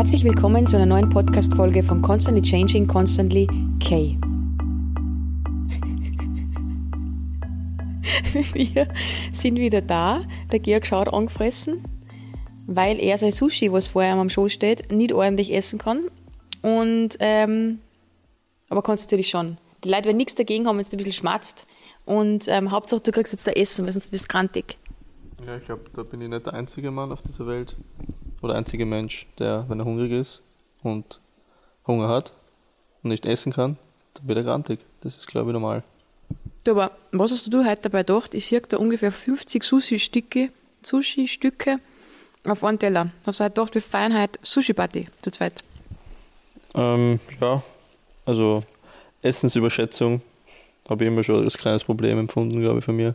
Herzlich 0.00 0.24
willkommen 0.24 0.66
zu 0.66 0.78
einer 0.78 0.86
neuen 0.86 1.10
Podcast-Folge 1.10 1.82
von 1.82 2.00
Constantly 2.00 2.40
Changing, 2.40 2.86
Constantly 2.86 3.46
K. 3.80 4.16
Wir 8.54 8.88
sind 9.30 9.58
wieder 9.58 9.82
da. 9.82 10.22
Der 10.50 10.58
Georg 10.60 10.86
schaut 10.86 11.12
angefressen, 11.12 11.82
weil 12.66 12.98
er 12.98 13.18
sein 13.18 13.30
Sushi, 13.30 13.70
was 13.72 13.88
vor 13.88 14.02
ihm 14.02 14.18
am 14.18 14.30
Schoß 14.30 14.50
steht, 14.50 14.90
nicht 14.90 15.12
ordentlich 15.12 15.52
essen 15.52 15.78
kann. 15.78 16.00
Und, 16.62 17.18
ähm, 17.20 17.80
aber 18.70 18.80
kannst 18.80 19.04
natürlich 19.04 19.28
schon. 19.28 19.58
Die 19.84 19.90
Leute 19.90 20.06
werden 20.06 20.16
nichts 20.16 20.34
dagegen 20.34 20.66
haben, 20.66 20.78
wenn 20.78 20.86
es 20.86 20.94
ein 20.94 20.96
bisschen 20.96 21.12
schmatzt. 21.12 21.66
Und 22.06 22.48
ähm, 22.48 22.70
Hauptsache, 22.70 23.02
du 23.02 23.12
kriegst 23.12 23.34
jetzt 23.34 23.46
da 23.46 23.52
Essen, 23.52 23.84
weil 23.84 23.92
sonst 23.92 24.08
bist 24.10 24.24
du 24.24 24.28
grantig. 24.28 24.78
Ja, 25.46 25.58
ich 25.58 25.66
glaube, 25.66 25.90
da 25.94 26.04
bin 26.04 26.22
ich 26.22 26.28
nicht 26.30 26.46
der 26.46 26.54
einzige 26.54 26.90
Mann 26.90 27.12
auf 27.12 27.20
dieser 27.20 27.46
Welt 27.46 27.76
oder 28.42 28.54
einzige 28.54 28.86
Mensch, 28.86 29.26
der, 29.38 29.64
wenn 29.68 29.78
er 29.80 29.84
hungrig 29.84 30.12
ist 30.12 30.42
und 30.82 31.20
Hunger 31.86 32.08
hat 32.08 32.32
und 33.02 33.10
nicht 33.10 33.26
essen 33.26 33.52
kann, 33.52 33.76
dann 34.14 34.28
wird 34.28 34.38
er 34.38 34.44
grantig. 34.44 34.80
Das 35.00 35.16
ist, 35.16 35.26
glaube 35.26 35.50
ich, 35.50 35.52
normal. 35.52 35.82
Du, 36.64 36.72
aber 36.72 36.92
was 37.12 37.32
hast 37.32 37.52
du 37.52 37.64
heute 37.64 37.82
dabei 37.82 38.02
gedacht? 38.02 38.34
Ich 38.34 38.46
sehe 38.46 38.60
da 38.60 38.76
ungefähr 38.76 39.12
50 39.12 39.62
Sushi-Stücke 39.62 40.50
Sushi 40.82 41.24
-Stücke 41.24 41.78
auf 42.44 42.64
einen 42.64 42.78
Teller. 42.78 43.10
Hast 43.26 43.40
du 43.40 43.44
heute 43.44 43.54
gedacht, 43.54 43.74
wir 43.74 43.82
feiern 43.82 44.20
heute 44.20 44.38
Sushi-Party 44.42 45.08
zu 45.22 45.30
zweit? 45.30 45.64
Ähm, 46.74 47.20
ja, 47.40 47.62
also 48.24 48.62
Essensüberschätzung 49.22 50.22
habe 50.88 51.04
ich 51.04 51.08
immer 51.08 51.22
schon 51.22 51.44
als 51.44 51.58
kleines 51.58 51.84
Problem 51.84 52.18
empfunden, 52.18 52.60
glaube 52.60 52.80
ich, 52.80 52.84
von 52.84 52.96
mir. 52.96 53.14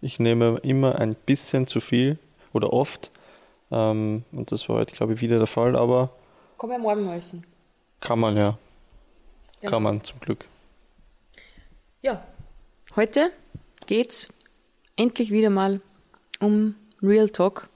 Ich 0.00 0.18
nehme 0.18 0.58
immer 0.62 0.98
ein 0.98 1.14
bisschen 1.14 1.66
zu 1.66 1.80
viel 1.80 2.18
oder 2.52 2.72
oft. 2.72 3.10
Ähm, 3.70 4.24
und 4.32 4.52
das 4.52 4.68
war 4.68 4.76
heute, 4.76 4.94
glaube 4.94 5.14
ich, 5.14 5.20
wieder 5.20 5.38
der 5.38 5.46
Fall, 5.46 5.76
aber. 5.76 6.10
Kann 6.58 6.70
man 6.70 6.80
morgen 6.80 7.04
noch 7.04 7.14
essen. 7.14 7.44
Kann 8.00 8.18
man, 8.18 8.36
ja. 8.36 8.58
Genau. 9.60 9.70
Kann 9.70 9.82
man, 9.82 10.04
zum 10.04 10.20
Glück. 10.20 10.44
Ja, 12.02 12.22
heute 12.96 13.30
geht's 13.86 14.28
endlich 14.96 15.30
wieder 15.30 15.50
mal 15.50 15.80
um 16.40 16.74
Real 17.02 17.28
Talk. 17.28 17.68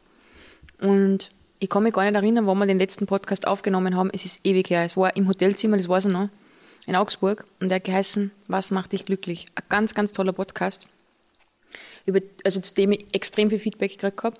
Und 0.81 1.31
ich 1.59 1.70
kann 1.70 1.83
mich 1.83 1.94
gar 1.94 2.05
nicht 2.05 2.14
erinnern, 2.14 2.47
wann 2.47 2.59
wir 2.59 2.66
den 2.66 2.78
letzten 2.78 3.06
Podcast 3.06 3.47
aufgenommen 3.47 3.97
haben. 3.97 4.11
Es 4.12 4.25
ist 4.25 4.44
ewig 4.44 4.70
her. 4.70 4.84
Es 4.84 4.97
war 4.97 5.16
im 5.16 5.28
Hotelzimmer, 5.28 5.77
das 5.77 5.89
weiß 5.89 6.06
ich 6.06 6.12
noch, 6.12 6.28
in 6.86 6.94
Augsburg. 6.94 7.47
Und 7.61 7.70
der 7.70 7.77
hat 7.77 7.84
geheißen, 7.84 8.31
was 8.47 8.70
macht 8.70 8.92
dich 8.92 9.06
glücklich? 9.06 9.47
Ein 9.55 9.64
ganz, 9.69 9.94
ganz 9.94 10.12
toller 10.12 10.33
Podcast 10.33 10.89
über, 12.09 12.20
also 12.44 12.61
zu 12.61 12.75
dem 12.75 12.92
ich 12.92 13.14
extrem 13.14 13.50
viel 13.50 13.59
Feedback 13.59 13.92
gekriegt 13.92 14.22
habe. 14.25 14.36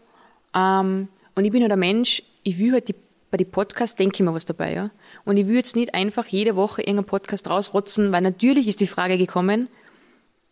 Ähm, 0.55 1.09
und 1.39 1.45
ich 1.45 1.53
bin 1.53 1.63
halt 1.63 1.71
ein 1.71 1.79
Mensch, 1.79 2.21
ich 2.43 2.59
will 2.59 2.73
halt 2.73 2.89
die, 2.89 2.97
bei 3.31 3.37
den 3.37 3.49
Podcasts 3.49 3.95
denke 3.95 4.17
ich 4.17 4.23
mir 4.23 4.35
was 4.35 4.45
dabei, 4.45 4.75
ja. 4.75 4.91
Und 5.25 5.37
ich 5.37 5.47
will 5.47 5.55
jetzt 5.55 5.77
nicht 5.77 5.95
einfach 5.95 6.27
jede 6.27 6.57
Woche 6.57 6.83
irgendeinen 6.83 7.07
Podcast 7.07 7.49
rausrotzen, 7.49 8.11
weil 8.11 8.23
natürlich 8.23 8.67
ist 8.67 8.81
die 8.81 8.89
Frage 8.89 9.17
gekommen, 9.17 9.69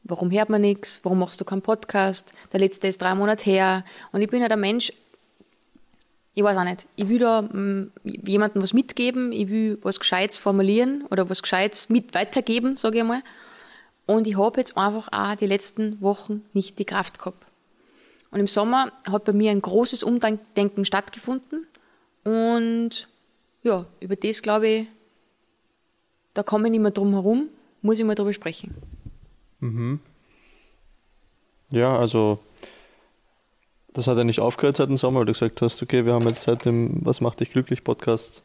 warum 0.05 0.31
hört 0.31 0.49
man 0.49 0.61
nichts, 0.61 1.01
warum 1.03 1.19
machst 1.19 1.41
du 1.41 1.45
keinen 1.45 1.63
Podcast, 1.63 2.35
der 2.53 2.61
letzte 2.61 2.87
ist 2.87 3.03
drei 3.03 3.17
Monate 3.17 3.51
her. 3.51 3.85
Und 4.13 4.23
ich 4.23 4.31
bin 4.31 4.43
halt 4.43 4.53
ein 4.53 4.61
Mensch, 4.61 4.93
ich 6.35 6.45
weiß 6.45 6.57
auch 6.57 6.63
nicht, 6.63 6.87
ich 6.95 7.09
will 7.09 7.19
da 7.19 7.43
mm, 7.43 7.91
jemandem 8.05 8.63
was 8.63 8.73
mitgeben, 8.73 9.33
ich 9.33 9.49
will 9.49 9.81
was 9.83 9.99
Gescheites 9.99 10.39
formulieren 10.39 11.05
oder 11.11 11.29
was 11.29 11.43
Gescheites 11.43 11.89
mit 11.89 12.15
weitergeben, 12.15 12.77
sage 12.77 12.99
ich 12.99 13.05
mal. 13.05 13.23
Und 14.07 14.29
ich 14.29 14.39
habe 14.39 14.61
jetzt 14.61 14.79
einfach 14.79 15.09
auch 15.11 15.35
die 15.35 15.47
letzten 15.47 16.01
Wochen 16.01 16.45
nicht 16.53 16.79
die 16.79 16.85
Kraft 16.85 17.19
gehabt. 17.19 17.46
Und 18.31 18.41
im 18.41 18.47
Sommer 18.47 18.93
hat 19.11 19.25
bei 19.25 19.33
mir 19.33 19.51
ein 19.51 19.63
großes 19.63 20.03
Umdenken 20.03 20.85
stattgefunden. 20.85 21.67
Und 22.25 23.09
ja, 23.63 23.87
über 24.01 24.17
das 24.17 24.43
glaube 24.43 24.69
ich, 24.69 24.87
da 26.35 26.43
komme 26.43 26.67
ich 26.67 26.73
nicht 26.73 26.81
mehr 26.81 26.91
drum 26.91 27.13
herum, 27.13 27.49
muss 27.83 27.99
ich 27.99 28.05
mal 28.05 28.15
drüber 28.15 28.33
sprechen. 28.33 28.75
Mhm. 29.61 30.01
Ja, 31.71 31.99
also 31.99 32.39
das 33.95 34.07
hat 34.07 34.19
ja 34.19 34.25
nicht 34.25 34.41
aufgehört 34.41 34.77
seit 34.77 34.89
dem 34.89 34.99
Sommer, 34.99 35.21
weil 35.21 35.27
du 35.27 35.33
gesagt 35.33 35.63
hast, 35.63 35.83
okay, 35.83 36.05
wir 36.05 36.13
haben 36.13 36.29
jetzt 36.29 36.43
seit 36.43 36.65
dem 36.65 37.05
Was 37.05 37.21
macht 37.21 37.41
dich 37.41 37.51
glücklich 37.53 37.83
Podcast 37.83 38.43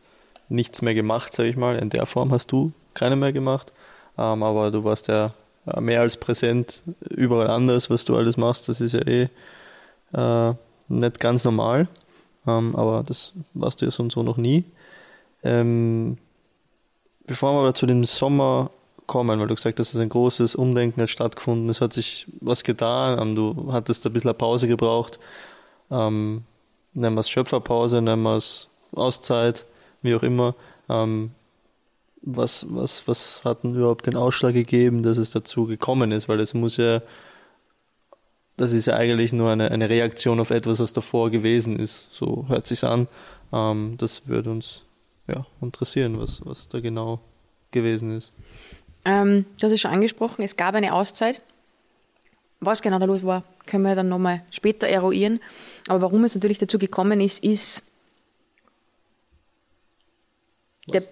nichts 0.47 0.81
mehr 0.81 0.93
gemacht, 0.93 1.33
sage 1.33 1.49
ich 1.49 1.57
mal. 1.57 1.77
In 1.77 1.89
der 1.89 2.05
Form 2.05 2.31
hast 2.31 2.51
du 2.51 2.71
keine 2.93 3.15
mehr 3.15 3.33
gemacht. 3.33 3.71
Ähm, 4.17 4.43
aber 4.43 4.71
du 4.71 4.83
warst 4.83 5.07
ja 5.07 5.33
mehr 5.79 6.01
als 6.01 6.17
präsent 6.17 6.83
überall 7.09 7.49
anders, 7.49 7.89
was 7.89 8.05
du 8.05 8.15
alles 8.15 8.37
machst. 8.37 8.69
Das 8.69 8.81
ist 8.81 8.93
ja 8.93 9.05
eh 9.07 9.29
äh, 10.13 10.53
nicht 10.87 11.19
ganz 11.19 11.43
normal, 11.43 11.87
ähm, 12.47 12.75
aber 12.75 13.03
das 13.03 13.33
warst 13.53 13.81
du 13.81 13.85
ja 13.85 13.91
so 13.91 14.03
und 14.03 14.11
so 14.11 14.23
noch 14.23 14.37
nie. 14.37 14.63
Ähm, 15.43 16.17
bevor 17.25 17.53
wir 17.53 17.59
aber 17.61 17.73
zu 17.73 17.85
dem 17.85 18.03
Sommer 18.03 18.71
kommen, 19.07 19.39
weil 19.39 19.47
du 19.47 19.55
gesagt 19.55 19.79
hast, 19.79 19.93
dass 19.93 20.01
ein 20.01 20.09
großes 20.09 20.55
Umdenken 20.55 21.01
hat 21.01 21.09
stattgefunden, 21.09 21.69
es 21.69 21.81
hat 21.81 21.93
sich 21.93 22.27
was 22.39 22.63
getan, 22.63 23.19
ähm, 23.19 23.35
du 23.35 23.71
hattest 23.71 24.05
ein 24.05 24.13
bisschen 24.13 24.29
eine 24.29 24.37
Pause 24.37 24.67
gebraucht, 24.67 25.19
ähm, 25.89 26.43
nennen 26.93 27.15
wir 27.15 27.19
es 27.21 27.29
Schöpferpause, 27.29 28.01
nennen 28.01 28.23
wir 28.23 28.35
es 28.35 28.69
Auszeit, 28.93 29.65
wie 30.01 30.15
auch 30.15 30.23
immer. 30.23 30.55
Ähm, 30.89 31.31
was, 32.21 32.65
was, 32.69 33.07
was 33.07 33.41
hat 33.43 33.63
denn 33.63 33.75
überhaupt 33.75 34.05
den 34.05 34.15
Ausschlag 34.15 34.53
gegeben, 34.53 35.03
dass 35.03 35.17
es 35.17 35.31
dazu 35.31 35.65
gekommen 35.65 36.11
ist? 36.11 36.29
Weil 36.29 36.39
es 36.39 36.53
muss 36.53 36.77
ja, 36.77 37.01
das 38.61 38.71
ist 38.71 38.85
ja 38.85 38.95
eigentlich 38.95 39.33
nur 39.33 39.49
eine, 39.49 39.71
eine 39.71 39.89
Reaktion 39.89 40.39
auf 40.39 40.51
etwas, 40.51 40.79
was 40.79 40.93
davor 40.93 41.31
gewesen 41.31 41.77
ist. 41.77 42.07
So 42.11 42.45
hört 42.47 42.67
sich's 42.67 42.83
an. 42.83 43.07
Ähm, 43.51 43.95
das 43.97 44.27
würde 44.27 44.51
uns 44.51 44.83
ja, 45.27 45.45
interessieren, 45.61 46.19
was, 46.19 46.45
was 46.45 46.67
da 46.67 46.79
genau 46.79 47.19
gewesen 47.71 48.15
ist. 48.15 48.33
Ähm, 49.03 49.45
du 49.59 49.65
hast 49.65 49.73
es 49.73 49.81
schon 49.81 49.91
angesprochen, 49.91 50.43
es 50.43 50.55
gab 50.55 50.75
eine 50.75 50.93
Auszeit. 50.93 51.41
Was 52.59 52.83
genau 52.83 52.99
da 52.99 53.05
los 53.05 53.25
war, 53.25 53.43
können 53.65 53.83
wir 53.83 53.95
dann 53.95 54.09
nochmal 54.09 54.43
später 54.51 54.87
eruieren. 54.87 55.39
Aber 55.87 56.01
warum 56.03 56.23
es 56.23 56.35
natürlich 56.35 56.59
dazu 56.59 56.77
gekommen 56.77 57.19
ist, 57.19 57.43
ist 57.43 57.83
der, 60.87 61.03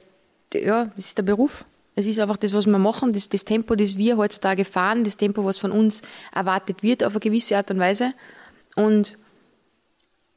ja, 0.54 0.92
es 0.96 1.08
ist 1.08 1.18
der 1.18 1.24
Beruf. 1.24 1.66
Es 2.00 2.08
ist 2.08 2.18
einfach 2.18 2.38
das, 2.38 2.54
was 2.54 2.66
wir 2.66 2.78
machen, 2.78 3.12
das, 3.12 3.28
das 3.28 3.44
Tempo, 3.44 3.76
das 3.76 3.98
wir 3.98 4.16
heutzutage 4.16 4.64
fahren, 4.64 5.04
das 5.04 5.18
Tempo, 5.18 5.44
was 5.44 5.60
von 5.60 5.74
uns 5.74 6.02
erwartet 6.34 6.82
wird 6.82 7.04
auf 7.04 7.12
eine 7.12 7.20
gewisse 7.20 7.58
Art 7.58 7.70
und 7.72 7.80
Weise. 7.80 8.14
Und 8.78 9.18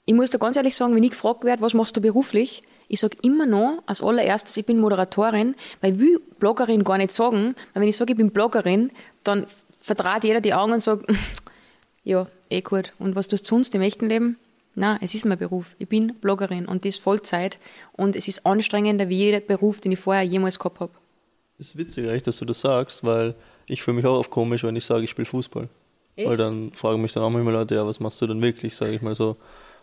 ich 0.04 0.12
muss 0.12 0.30
da 0.30 0.38
ganz 0.38 0.56
ehrlich 0.56 0.74
sagen, 0.74 0.96
wenn 0.96 1.04
ich 1.04 1.10
gefragt 1.10 1.44
werde, 1.44 1.62
was 1.62 1.72
machst 1.72 1.96
du 1.96 2.00
beruflich, 2.00 2.64
ich 2.88 2.98
sage 2.98 3.16
immer 3.22 3.46
noch 3.46 3.80
als 3.86 4.02
allererstes, 4.02 4.56
ich 4.56 4.66
bin 4.66 4.80
Moderatorin, 4.80 5.54
weil 5.80 5.92
ich 5.92 6.00
will 6.00 6.20
Bloggerin 6.40 6.82
gar 6.82 6.98
nicht 6.98 7.12
sagen, 7.12 7.54
weil 7.74 7.82
wenn 7.82 7.88
ich 7.88 7.96
sage, 7.96 8.10
ich 8.10 8.16
bin 8.16 8.32
Bloggerin, 8.32 8.90
dann 9.22 9.46
vertraut 9.78 10.24
jeder 10.24 10.40
die 10.40 10.54
Augen 10.54 10.72
und 10.72 10.82
sagt, 10.82 11.06
ja, 12.02 12.26
eh 12.50 12.62
gut. 12.62 12.90
Und 12.98 13.14
was 13.14 13.28
tust 13.28 13.44
du 13.44 13.54
sonst 13.54 13.72
im 13.76 13.82
echten 13.82 14.08
Leben? 14.08 14.36
Na, 14.74 14.98
es 15.00 15.14
ist 15.14 15.26
mein 15.26 15.38
Beruf. 15.38 15.76
Ich 15.78 15.88
bin 15.88 16.14
Bloggerin 16.14 16.66
und 16.66 16.84
das 16.84 16.98
Vollzeit 16.98 17.60
und 17.92 18.16
es 18.16 18.26
ist 18.26 18.46
anstrengender 18.46 19.08
wie 19.08 19.18
jeder 19.18 19.38
Beruf, 19.38 19.80
den 19.80 19.92
ich 19.92 20.00
vorher 20.00 20.24
jemals 20.24 20.58
gehabt 20.58 20.80
habe. 20.80 21.01
Es 21.62 21.68
ist 21.68 21.78
witzig 21.78 22.08
eigentlich, 22.08 22.24
dass 22.24 22.38
du 22.38 22.44
das 22.44 22.58
sagst, 22.58 23.04
weil 23.04 23.36
ich 23.68 23.84
fühle 23.84 23.98
mich 23.98 24.04
auch 24.04 24.18
oft 24.18 24.30
komisch, 24.30 24.64
wenn 24.64 24.74
ich 24.74 24.84
sage, 24.84 25.04
ich 25.04 25.10
spiele 25.10 25.26
Fußball. 25.26 25.68
Echt? 26.16 26.28
Weil 26.28 26.36
dann 26.36 26.72
fragen 26.72 27.00
mich 27.00 27.12
dann 27.12 27.22
auch 27.22 27.30
manchmal 27.30 27.54
Leute, 27.54 27.76
ja, 27.76 27.86
was 27.86 28.00
machst 28.00 28.20
du 28.20 28.26
denn 28.26 28.42
wirklich, 28.42 28.74
sage 28.74 28.90
ich 28.90 29.00
mal 29.00 29.14
so. 29.14 29.36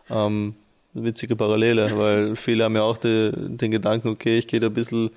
Ähm, 0.10 0.56
witzige 0.94 1.38
Parallele, 1.38 1.90
weil 1.98 2.36
viele 2.36 2.66
haben 2.66 2.76
ja 2.76 2.82
auch 2.82 2.98
die, 2.98 3.32
den 3.34 3.72
Gedanken, 3.72 4.10
okay, 4.10 4.40
ich 4.40 4.48
gehe 4.48 4.60
da 4.60 4.68
ein 4.68 4.74
bisschen 4.74 5.10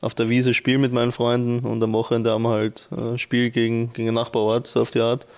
auf 0.00 0.16
der 0.16 0.28
Wiese 0.28 0.54
spielen 0.54 0.80
mit 0.80 0.92
meinen 0.92 1.12
Freunden 1.12 1.60
und 1.64 1.80
am 1.84 1.92
Wochenende 1.92 2.32
haben 2.32 2.42
wir 2.42 2.50
halt 2.50 2.88
äh, 2.90 3.16
Spiel 3.16 3.50
gegen, 3.50 3.92
gegen 3.92 4.08
einen 4.08 4.16
Nachbarort, 4.16 4.66
so 4.66 4.80
auf 4.80 4.90
die 4.90 4.98
Art. 4.98 5.28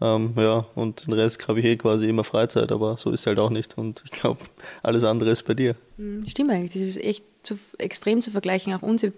Ähm, 0.00 0.32
ja, 0.36 0.66
und 0.74 1.06
den 1.06 1.12
Rest 1.12 1.46
habe 1.46 1.60
ich 1.60 1.64
eh 1.64 1.76
quasi 1.76 2.08
immer 2.08 2.24
Freizeit, 2.24 2.72
aber 2.72 2.96
so 2.96 3.12
ist 3.12 3.20
es 3.20 3.26
halt 3.28 3.38
auch 3.38 3.50
nicht. 3.50 3.78
Und 3.78 4.02
ich 4.04 4.10
glaube, 4.10 4.40
alles 4.82 5.04
andere 5.04 5.30
ist 5.30 5.44
bei 5.44 5.54
dir. 5.54 5.76
Hm, 5.96 6.26
stimmt 6.26 6.50
eigentlich. 6.50 6.72
Das 6.72 6.82
ist 6.82 6.96
echt 6.96 7.24
zu, 7.44 7.56
extrem 7.78 8.20
zu 8.20 8.32
vergleichen. 8.32 8.74
Auch 8.74 8.82
unsere 8.82 9.12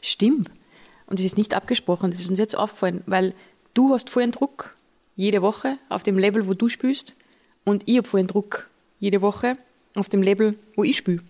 Stimmt. 0.00 0.50
Und 1.06 1.18
das 1.18 1.26
ist 1.26 1.38
nicht 1.38 1.54
abgesprochen. 1.54 2.10
Das 2.10 2.20
ist 2.20 2.30
uns 2.30 2.38
jetzt 2.38 2.56
aufgefallen, 2.56 3.02
weil 3.06 3.34
du 3.74 3.92
hast 3.92 4.10
vollen 4.10 4.30
Druck 4.30 4.76
jede 5.16 5.42
Woche 5.42 5.76
auf 5.88 6.02
dem 6.02 6.18
Level, 6.18 6.46
wo 6.46 6.54
du 6.54 6.68
spielst. 6.68 7.14
Und 7.64 7.84
ich 7.86 7.98
habe 7.98 8.08
vollen 8.08 8.26
Druck 8.26 8.68
jede 8.98 9.20
Woche 9.20 9.56
auf 9.94 10.08
dem 10.08 10.22
Level, 10.22 10.56
wo 10.74 10.84
ich 10.84 10.96
spiele. 10.96 11.20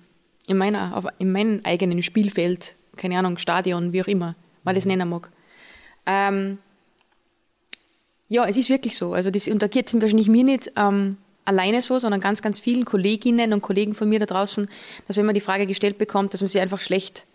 In, 0.47 0.57
meiner, 0.57 0.97
auf, 0.97 1.07
in 1.19 1.33
meinem 1.33 1.61
eigenen 1.65 2.03
Spielfeld. 2.03 2.75
Keine 2.97 3.19
Ahnung, 3.19 3.39
Stadion, 3.39 3.93
wie 3.93 4.03
auch 4.03 4.09
immer 4.09 4.35
man 4.65 4.75
das 4.75 4.87
nennen 4.87 5.09
mag. 5.09 5.31
Ähm, 6.07 6.59
ja, 8.29 8.47
es 8.47 8.57
ist 8.57 8.71
wirklich 8.71 8.97
so. 8.97 9.13
Also 9.13 9.31
das, 9.31 9.49
und 9.49 9.63
da 9.63 9.67
geht 9.67 9.89
es 9.89 10.01
wahrscheinlich 10.01 10.29
mir 10.29 10.45
nicht 10.45 10.73
ähm, 10.77 11.17
alleine 11.45 11.83
so, 11.83 11.99
sondern 11.99 12.21
ganz, 12.21 12.43
ganz 12.43 12.61
vielen 12.61 12.85
Kolleginnen 12.85 13.53
und 13.53 13.63
Kollegen 13.63 13.95
von 13.95 14.09
mir 14.09 14.21
da 14.21 14.27
draußen, 14.27 14.69
dass 15.07 15.17
wenn 15.17 15.27
man 15.27 15.35
die 15.35 15.41
Frage 15.41 15.67
gestellt 15.67 15.99
bekommt, 15.99 16.33
dass 16.33 16.41
man 16.41 16.49
sich 16.49 16.61
einfach 16.61 16.81
schlecht, 16.81 17.27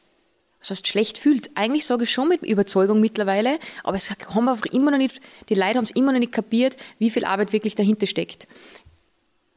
was 0.70 0.78
heißt 0.78 0.88
schlecht 0.88 1.18
fühlt. 1.18 1.52
Eigentlich 1.56 1.86
sage 1.86 2.04
ich 2.04 2.12
schon 2.12 2.30
mit 2.30 2.44
Überzeugung 2.44 3.00
mittlerweile, 3.00 3.60
aber 3.84 3.96
es 3.96 4.10
haben 4.10 4.50
einfach 4.50 4.66
immer 4.68 4.92
noch 4.92 4.98
nicht, 4.98 5.22
die 5.50 5.56
Leute 5.56 5.76
haben 5.76 5.84
es 5.84 5.92
immer 5.92 6.12
noch 6.12 6.20
nicht 6.20 6.32
kapiert, 6.32 6.78
wie 7.00 7.10
viel 7.10 7.26
Arbeit 7.26 7.54
wirklich 7.54 7.76
dahinter 7.76 8.08
steckt. 8.08 8.48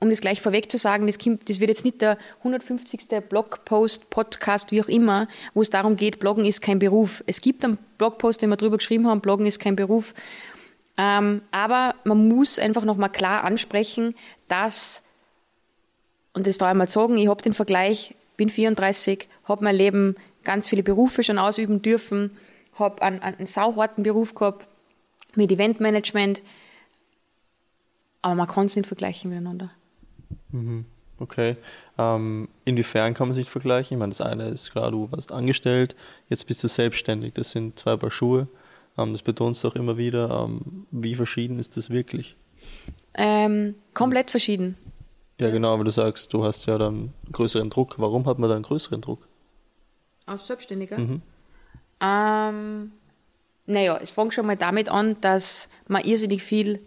um 0.02 0.08
das 0.08 0.22
gleich 0.22 0.40
vorweg 0.40 0.70
zu 0.70 0.78
sagen, 0.78 1.06
das, 1.06 1.18
kommt, 1.18 1.50
das 1.50 1.60
wird 1.60 1.68
jetzt 1.68 1.84
nicht 1.84 2.00
der 2.00 2.16
150. 2.38 3.00
Blogpost, 3.28 4.08
Podcast, 4.08 4.70
wie 4.70 4.82
auch 4.82 4.88
immer, 4.88 5.28
wo 5.52 5.60
es 5.60 5.68
darum 5.68 5.96
geht, 5.96 6.18
Bloggen 6.18 6.46
ist 6.46 6.62
kein 6.62 6.78
Beruf. 6.78 7.22
Es 7.26 7.42
gibt 7.42 7.62
einen 7.64 7.76
Blogpost, 7.98 8.40
den 8.40 8.48
wir 8.48 8.56
darüber 8.56 8.78
geschrieben 8.78 9.06
haben, 9.06 9.20
Bloggen 9.20 9.44
ist 9.44 9.58
kein 9.58 9.76
Beruf. 9.76 10.14
Ähm, 10.96 11.42
aber 11.50 11.94
man 12.04 12.28
muss 12.28 12.58
einfach 12.58 12.84
nochmal 12.84 13.10
klar 13.10 13.44
ansprechen, 13.44 14.14
dass, 14.48 15.02
und 16.32 16.46
das 16.46 16.56
darf 16.56 16.72
ich 16.72 16.78
mal 16.78 16.88
sagen, 16.88 17.18
ich 17.18 17.28
habe 17.28 17.42
den 17.42 17.52
Vergleich, 17.52 18.14
bin 18.38 18.48
34, 18.48 19.28
habe 19.44 19.64
mein 19.64 19.76
Leben 19.76 20.16
ganz 20.44 20.69
viele 20.69 20.82
Berufe 20.82 21.22
schon 21.22 21.38
ausüben 21.38 21.82
dürfen, 21.82 22.37
habe 22.75 23.02
einen, 23.02 23.20
einen 23.20 23.46
sauharten 23.46 24.02
Beruf 24.02 24.34
gehabt 24.34 24.66
mit 25.34 25.52
Eventmanagement, 25.52 26.42
aber 28.22 28.34
man 28.34 28.46
kann 28.46 28.66
es 28.66 28.76
nicht 28.76 28.87
vergleichen 28.87 29.31
miteinander. 29.31 29.70
Mhm. 30.50 30.84
Okay. 31.19 31.56
Ähm, 31.98 32.48
inwiefern 32.64 33.12
kann 33.12 33.28
man 33.28 33.34
sich 33.34 33.50
vergleichen? 33.50 33.96
Ich 33.96 33.98
meine, 33.98 34.10
das 34.10 34.22
eine 34.22 34.48
ist 34.48 34.70
klar, 34.70 34.90
du 34.90 35.12
warst 35.12 35.32
angestellt, 35.32 35.94
jetzt 36.31 36.46
bist 36.46 36.64
du 36.64 36.69
selbstständig. 36.69 37.34
Das 37.34 37.50
sind 37.50 37.78
zwei 37.78 37.96
Paar 37.96 38.10
Schuhe. 38.10 38.48
Ähm, 38.96 39.12
das 39.12 39.22
betonst 39.22 39.62
du 39.62 39.69
auch 39.69 39.75
immer 39.75 39.98
wieder. 39.98 40.31
Ähm, 40.31 40.86
wie 40.90 41.14
verschieden 41.14 41.58
ist 41.58 41.76
das 41.76 41.90
wirklich? 41.90 42.36
Ähm, 43.14 43.75
komplett 43.93 44.31
verschieden. 44.31 44.76
Ja, 45.40 45.50
genau, 45.50 45.75
aber 45.75 45.84
du 45.84 45.90
sagst, 45.90 46.32
du 46.32 46.44
hast 46.44 46.66
ja 46.66 46.78
dann 46.78 47.12
größeren 47.32 47.70
Druck. 47.70 47.98
Warum 47.98 48.26
hat 48.26 48.38
man 48.38 48.48
da 48.48 48.56
einen 48.56 48.64
größeren 48.64 49.00
Druck? 49.00 49.26
Als 50.31 50.47
Selbstständiger? 50.47 50.97
Mhm. 50.97 51.23
Ähm, 52.00 52.93
naja, 53.67 53.99
es 54.00 54.12
fängt 54.12 54.32
schon 54.32 54.47
mal 54.47 54.56
damit 54.56 54.88
an, 54.88 55.17
dass 55.21 55.69
man 55.88 56.05
irrsinnig 56.05 56.44
viel 56.44 56.79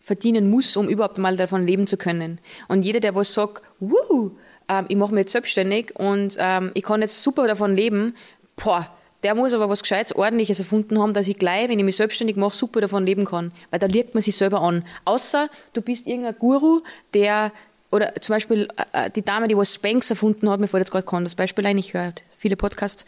verdienen 0.00 0.50
muss, 0.50 0.76
um 0.76 0.88
überhaupt 0.88 1.16
mal 1.16 1.36
davon 1.36 1.64
leben 1.64 1.86
zu 1.86 1.96
können. 1.96 2.40
Und 2.66 2.82
jeder, 2.82 2.98
der 2.98 3.14
was 3.14 3.32
sagt, 3.32 3.62
Wuhu, 3.78 4.32
ähm, 4.68 4.86
ich 4.88 4.96
mache 4.96 5.12
mich 5.12 5.20
jetzt 5.20 5.32
selbstständig 5.32 5.94
und 5.96 6.36
ähm, 6.40 6.72
ich 6.74 6.82
kann 6.82 7.00
jetzt 7.00 7.22
super 7.22 7.46
davon 7.46 7.76
leben, 7.76 8.16
boah, 8.56 8.90
der 9.22 9.36
muss 9.36 9.52
aber 9.52 9.68
was 9.68 9.82
Gescheites, 9.82 10.16
Ordentliches 10.16 10.58
erfunden 10.58 10.98
haben, 10.98 11.14
dass 11.14 11.28
ich 11.28 11.38
gleich, 11.38 11.68
wenn 11.68 11.78
ich 11.78 11.84
mich 11.84 11.96
selbstständig 11.96 12.36
mache, 12.36 12.56
super 12.56 12.80
davon 12.80 13.06
leben 13.06 13.24
kann. 13.24 13.52
Weil 13.70 13.78
da 13.78 13.86
liegt 13.86 14.14
man 14.14 14.22
sich 14.22 14.34
selber 14.34 14.62
an. 14.62 14.84
Außer 15.04 15.48
du 15.74 15.82
bist 15.82 16.08
irgendein 16.08 16.38
Guru, 16.38 16.80
der, 17.14 17.52
oder 17.90 18.14
zum 18.20 18.34
Beispiel 18.34 18.68
äh, 18.92 19.06
äh 19.06 19.10
die 19.10 19.22
Dame, 19.22 19.48
die 19.48 19.56
was 19.56 19.74
Spanx 19.74 20.10
erfunden 20.10 20.48
hat, 20.48 20.60
mir 20.60 20.68
fällt 20.68 20.82
jetzt 20.82 20.90
gerade 20.90 21.06
kein 21.06 21.24
das 21.24 21.34
Beispiel 21.34 21.66
ein, 21.66 21.78
ich 21.78 21.94
höre 21.94 22.12
viele 22.36 22.56
Podcasts, 22.56 23.04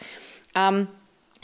ähm, 0.54 0.88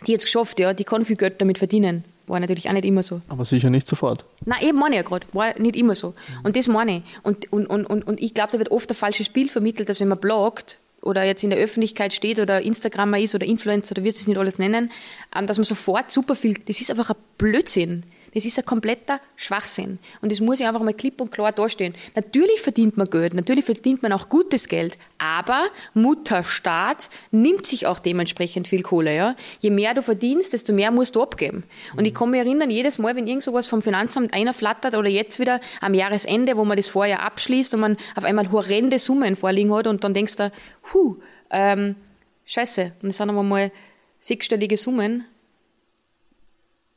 die 0.07 0.13
jetzt 0.13 0.25
geschafft, 0.25 0.61
ja, 0.61 0.75
die 0.75 0.85
kann 0.85 1.05
viel 1.05 1.17
Geld 1.17 1.41
damit 1.41 1.59
verdienen. 1.59 2.05
War 2.29 2.41
natürlich 2.41 2.69
auch 2.69 2.75
nicht 2.75 2.85
immer 2.85 3.03
so. 3.03 3.23
Aber 3.29 3.45
sicher 3.45 3.71
nicht 3.71 3.89
sofort. 3.89 4.25
Nein, 4.45 4.63
eben 4.63 4.79
meine 4.79 4.97
ich 4.97 5.03
ja 5.03 5.09
gerade. 5.09 5.27
War 5.33 5.59
nicht 5.59 5.77
immer 5.77 5.95
so. 5.95 6.15
Und 6.43 6.57
das 6.57 6.69
meine 6.69 6.99
ich. 6.99 7.03
Und, 7.23 7.51
und, 7.53 7.67
und, 7.67 7.87
und, 7.87 8.07
und 8.07 8.21
ich 8.21 8.35
glaube, 8.35 8.53
da 8.53 8.59
wird 8.59 8.71
oft 8.71 8.91
ein 8.91 8.95
falsches 8.95 9.31
Bild 9.31 9.51
vermittelt, 9.51 9.89
dass 9.89 10.01
wenn 10.01 10.09
man 10.09 10.19
bloggt 10.19 10.79
oder 11.01 11.25
jetzt 11.25 11.43
in 11.43 11.51
der 11.51 11.59
Öffentlichkeit 11.59 12.13
steht 12.13 12.39
oder 12.39 12.61
Instagrammer 12.61 13.19
ist 13.19 13.35
oder 13.35 13.47
Influencer, 13.47 13.93
oder 13.93 14.05
wirst 14.05 14.19
du 14.19 14.21
es 14.23 14.29
nicht 14.29 14.37
alles 14.37 14.59
nennen, 14.59 14.91
ähm, 15.35 15.47
dass 15.47 15.57
man 15.57 15.65
sofort 15.65 16.11
super 16.11 16.37
viel, 16.37 16.55
das 16.67 16.81
ist 16.81 16.91
einfach 16.91 17.11
ein 17.11 17.17
Blödsinn. 17.39 18.05
Das 18.35 18.45
ist 18.45 18.59
ein 18.59 18.65
kompletter 18.65 19.21
Schwachsinn. 19.37 19.99
Und 20.21 20.31
das 20.31 20.41
muss 20.41 20.61
ich 20.61 20.67
einfach 20.67 20.83
mal 20.83 20.95
klipp 20.95 21.21
und 21.21 21.31
klar 21.31 21.53
dastehen. 21.53 21.95
Natürlich 22.15 22.61
verdient 22.61 22.97
man 22.97 23.09
Geld, 23.09 23.35
natürlich 23.35 23.65
verdient 23.65 24.03
man 24.03 24.13
auch 24.13 24.29
gutes 24.29 24.69
Geld, 24.69 24.99
aber 25.19 25.67
Mutterstaat 25.95 27.11
nimmt 27.31 27.67
sich 27.67 27.87
auch 27.87 27.99
dementsprechend 27.99 28.69
viel 28.69 28.83
Kohle. 28.83 29.15
Ja? 29.15 29.37
Je 29.61 29.71
mehr 29.71 29.95
du 29.95 30.03
verdienst, 30.03 30.53
desto 30.53 30.73
mehr 30.73 30.91
musst 30.91 31.17
du 31.17 31.23
abgeben. 31.23 31.65
Und 31.97 32.07
ich 32.07 32.15
kann 32.15 32.31
mich 32.31 32.41
erinnern, 32.41 32.71
jedes 32.71 32.99
Mal, 32.99 33.17
wenn 33.17 33.27
irgend 33.27 33.43
sowas 33.43 33.67
vom 33.67 33.83
Finanzamt 33.83 34.35
einer 34.35 34.53
flattert 34.53 34.95
oder 34.95 35.09
jetzt 35.09 35.39
wieder 35.39 35.61
am 35.81 35.95
Jahresende, 35.95 36.57
wo 36.57 36.65
man 36.65 36.77
das 36.77 36.89
Vorjahr 36.89 37.21
abschließt 37.21 37.75
und 37.75 37.81
man 37.81 37.97
auf 38.15 38.25
einmal 38.25 38.51
horrende 38.53 38.99
Summen 38.99 39.37
vorliegen 39.37 39.73
hat 39.75 39.87
und 39.87 40.05
dann 40.05 40.15
denkst 40.15 40.37
du, 40.37 40.53
huh, 40.93 41.17
ähm, 41.51 41.97
scheiße, 42.45 42.93
und 43.03 43.09
das 43.09 43.17
sind 43.17 43.31
aber 43.31 43.43
mal 43.43 43.73
sechsstellige 44.21 44.77
Summen. 44.77 45.25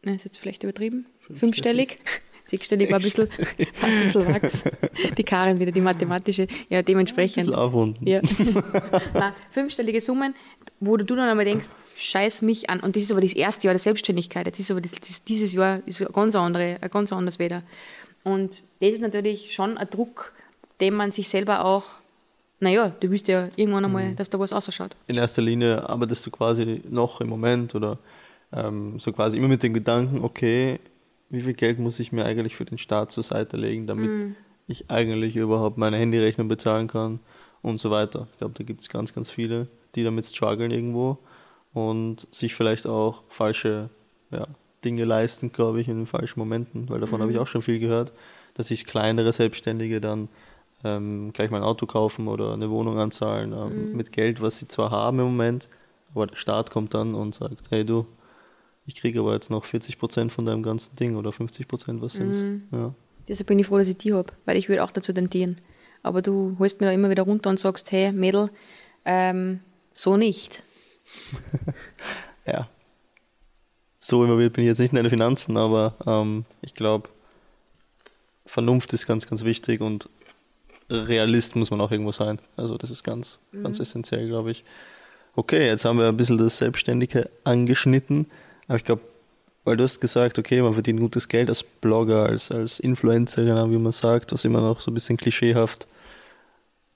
Ne, 0.03 0.15
ist 0.15 0.25
jetzt 0.25 0.39
vielleicht 0.39 0.63
übertrieben 0.63 1.05
fünfstellig. 1.33 1.99
Sechsstellig 2.43 2.91
war 2.91 2.99
ein 2.99 3.03
bisschen, 3.03 3.29
ein 3.81 4.03
bisschen 4.03 4.27
Wachs. 4.27 4.63
Die 5.17 5.23
Karin 5.23 5.59
wieder, 5.59 5.71
die 5.71 5.79
mathematische. 5.79 6.47
Ja, 6.69 6.81
dementsprechend. 6.81 7.47
Ein 7.47 7.55
aufrunden. 7.55 8.05
Ja. 8.05 8.19
Nein, 9.13 9.33
fünfstellige 9.51 10.01
Summen, 10.01 10.35
wo 10.79 10.97
du 10.97 11.05
dann 11.05 11.19
einmal 11.19 11.45
denkst, 11.45 11.69
scheiß 11.95 12.41
mich 12.41 12.69
an. 12.69 12.81
Und 12.81 12.95
das 12.95 13.03
ist 13.03 13.11
aber 13.11 13.21
das 13.21 13.33
erste 13.33 13.67
Jahr 13.67 13.73
der 13.73 13.79
Selbstständigkeit. 13.79 14.47
Jetzt 14.47 14.59
ist 14.59 14.69
aber 14.69 14.81
das, 14.81 14.91
das, 14.91 15.23
dieses 15.23 15.53
Jahr 15.53 15.81
ist 15.85 16.01
ein 16.01 16.11
ganz, 16.11 16.35
andere, 16.35 16.77
ein 16.81 16.89
ganz 16.89 17.13
anderes 17.13 17.39
Wetter. 17.39 17.63
Und 18.23 18.63
das 18.81 18.89
ist 18.89 19.01
natürlich 19.01 19.53
schon 19.53 19.77
ein 19.77 19.89
Druck, 19.89 20.33
den 20.81 20.95
man 20.95 21.11
sich 21.11 21.29
selber 21.29 21.63
auch 21.63 21.85
naja, 22.63 22.91
du 22.99 23.09
willst 23.09 23.27
ja 23.27 23.47
irgendwann 23.55 23.85
einmal, 23.85 24.09
mhm. 24.09 24.15
dass 24.15 24.29
da 24.29 24.37
was 24.37 24.53
ausschaut. 24.53 24.95
In 25.07 25.15
erster 25.15 25.41
Linie 25.41 25.89
arbeitest 25.89 26.23
du 26.27 26.29
quasi 26.29 26.83
noch 26.87 27.19
im 27.19 27.27
Moment 27.27 27.73
oder 27.73 27.97
ähm, 28.53 28.99
so 28.99 29.11
quasi 29.11 29.37
immer 29.37 29.47
mit 29.47 29.63
dem 29.63 29.73
Gedanken, 29.73 30.23
okay, 30.23 30.79
wie 31.31 31.41
viel 31.41 31.53
Geld 31.53 31.79
muss 31.79 31.99
ich 31.99 32.11
mir 32.11 32.25
eigentlich 32.25 32.55
für 32.55 32.65
den 32.65 32.77
Staat 32.77 33.11
zur 33.11 33.23
Seite 33.23 33.57
legen, 33.57 33.87
damit 33.87 34.09
mhm. 34.09 34.35
ich 34.67 34.91
eigentlich 34.91 35.35
überhaupt 35.37 35.77
meine 35.77 35.97
Handyrechnung 35.97 36.47
bezahlen 36.47 36.87
kann 36.87 37.19
und 37.61 37.79
so 37.79 37.89
weiter. 37.89 38.27
Ich 38.33 38.37
glaube, 38.39 38.53
da 38.57 38.63
gibt 38.63 38.81
es 38.81 38.89
ganz, 38.89 39.13
ganz 39.13 39.31
viele, 39.31 39.67
die 39.95 40.03
damit 40.03 40.25
strugglen 40.25 40.71
irgendwo 40.71 41.17
und 41.73 42.27
sich 42.31 42.53
vielleicht 42.53 42.85
auch 42.85 43.23
falsche 43.29 43.89
ja, 44.29 44.47
Dinge 44.83 45.05
leisten, 45.05 45.51
glaube 45.51 45.79
ich, 45.79 45.87
in 45.87 45.97
den 45.97 46.07
falschen 46.07 46.39
Momenten, 46.39 46.89
weil 46.89 46.99
davon 46.99 47.19
mhm. 47.19 47.23
habe 47.23 47.31
ich 47.31 47.39
auch 47.39 47.47
schon 47.47 47.61
viel 47.61 47.79
gehört, 47.79 48.11
dass 48.55 48.67
sich 48.67 48.85
kleinere 48.85 49.31
Selbstständige 49.31 50.01
dann 50.01 50.27
ähm, 50.83 51.31
gleich 51.31 51.49
mal 51.49 51.57
ein 51.57 51.63
Auto 51.63 51.85
kaufen 51.85 52.27
oder 52.27 52.53
eine 52.53 52.69
Wohnung 52.69 52.99
anzahlen 52.99 53.53
ähm, 53.53 53.89
mhm. 53.89 53.95
mit 53.95 54.11
Geld, 54.11 54.41
was 54.41 54.57
sie 54.57 54.67
zwar 54.67 54.91
haben 54.91 55.19
im 55.19 55.25
Moment, 55.25 55.69
aber 56.13 56.27
der 56.27 56.35
Staat 56.35 56.71
kommt 56.71 56.93
dann 56.93 57.15
und 57.15 57.35
sagt, 57.35 57.69
hey 57.69 57.85
du, 57.85 58.05
ich 58.91 58.99
kriege 58.99 59.21
aber 59.21 59.33
jetzt 59.33 59.49
noch 59.49 59.63
40 59.63 59.97
Prozent 59.97 60.31
von 60.33 60.45
deinem 60.45 60.63
ganzen 60.63 60.95
Ding 60.97 61.15
oder 61.15 61.31
50 61.31 61.67
Prozent, 61.67 62.01
was 62.01 62.13
sind 62.13 62.35
mhm. 62.35 62.63
ja. 62.71 62.93
Deshalb 63.27 63.47
bin 63.47 63.59
ich 63.59 63.67
froh, 63.67 63.77
dass 63.77 63.87
ich 63.87 63.97
die 63.97 64.13
habe, 64.13 64.33
weil 64.45 64.57
ich 64.57 64.67
würde 64.67 64.83
auch 64.83 64.91
dazu 64.91 65.13
tendieren. 65.13 65.61
Aber 66.03 66.21
du 66.21 66.57
holst 66.59 66.81
mir 66.81 66.87
da 66.87 66.93
immer 66.93 67.09
wieder 67.09 67.23
runter 67.23 67.49
und 67.49 67.59
sagst, 67.59 67.91
hey 67.91 68.11
Mädel, 68.11 68.49
ähm, 69.05 69.61
so 69.93 70.17
nicht. 70.17 70.63
ja. 72.45 72.67
So 73.97 74.23
involviert 74.23 74.53
bin 74.53 74.63
ich 74.63 74.67
jetzt 74.67 74.79
nicht 74.79 74.91
in 74.91 74.97
deine 74.97 75.09
Finanzen, 75.09 75.55
aber 75.55 75.95
ähm, 76.05 76.43
ich 76.61 76.73
glaube, 76.73 77.07
Vernunft 78.45 78.91
ist 78.91 79.07
ganz, 79.07 79.27
ganz 79.27 79.45
wichtig 79.45 79.79
und 79.79 80.09
Realist 80.89 81.55
muss 81.55 81.71
man 81.71 81.79
auch 81.79 81.91
irgendwo 81.91 82.11
sein. 82.11 82.39
Also 82.57 82.77
das 82.77 82.89
ist 82.89 83.03
ganz, 83.03 83.39
mhm. 83.53 83.63
ganz 83.63 83.79
essentiell, 83.79 84.27
glaube 84.27 84.51
ich. 84.51 84.65
Okay, 85.35 85.67
jetzt 85.67 85.85
haben 85.85 85.99
wir 85.99 86.09
ein 86.09 86.17
bisschen 86.17 86.37
das 86.37 86.57
Selbstständige 86.57 87.29
angeschnitten. 87.45 88.25
Aber 88.67 88.77
ich 88.77 88.85
glaube, 88.85 89.01
weil 89.63 89.77
du 89.77 89.83
hast 89.83 89.99
gesagt, 89.99 90.39
okay, 90.39 90.61
man 90.61 90.73
verdient 90.73 90.99
gutes 90.99 91.27
Geld 91.27 91.49
als 91.49 91.63
Blogger, 91.63 92.25
als, 92.25 92.51
als 92.51 92.79
Influencer, 92.79 93.43
genau 93.43 93.69
wie 93.69 93.77
man 93.77 93.91
sagt, 93.91 94.31
was 94.31 94.45
immer 94.45 94.61
noch 94.61 94.79
so 94.79 94.89
ein 94.89 94.93
bisschen 94.95 95.17
klischeehaft 95.17 95.87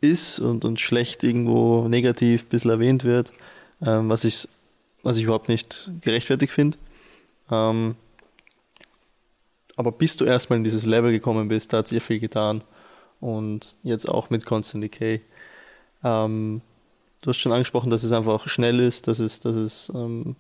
ist 0.02 0.40
und, 0.40 0.66
und 0.66 0.80
schlecht 0.80 1.24
irgendwo 1.24 1.88
negativ 1.88 2.44
ein 2.44 2.50
bisschen 2.50 2.72
erwähnt 2.72 3.04
wird, 3.04 3.32
ähm, 3.86 4.10
was, 4.10 4.24
ich, 4.24 4.48
was 5.04 5.18
ich 5.18 5.24
überhaupt 5.26 5.50
nicht 5.50 5.92
gerechtfertigt 6.02 6.54
finde. 6.54 6.78
Ähm, 7.52 7.96
aber 9.76 9.92
bis 9.92 10.18
du 10.18 10.26
erstmal 10.26 10.58
in 10.58 10.64
dieses 10.64 10.86
Level 10.86 11.12
gekommen 11.12 11.48
bist, 11.48 11.74
da 11.74 11.78
hat 11.78 11.88
sich 11.88 12.02
viel 12.02 12.20
getan. 12.20 12.64
Und 13.20 13.76
jetzt 13.84 14.08
auch 14.08 14.30
mit 14.30 14.46
Constant 14.46 14.84
Decay. 14.84 15.22
Ähm, 16.04 16.62
du 17.22 17.30
hast 17.30 17.38
schon 17.38 17.52
angesprochen, 17.52 17.90
dass 17.90 18.04
es 18.04 18.12
einfach 18.12 18.48
schnell 18.48 18.80
ist, 18.80 19.08
dass 19.08 19.20
es, 19.20 19.40
dass 19.40 19.56
es 19.56 19.92
ähm, 19.94 20.36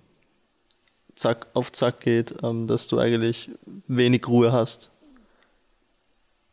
zack 1.15 1.47
auf 1.53 1.71
zack 1.71 2.01
geht, 2.01 2.35
ähm, 2.43 2.67
dass 2.67 2.87
du 2.87 2.99
eigentlich 2.99 3.49
wenig 3.87 4.27
Ruhe 4.27 4.51
hast. 4.51 4.91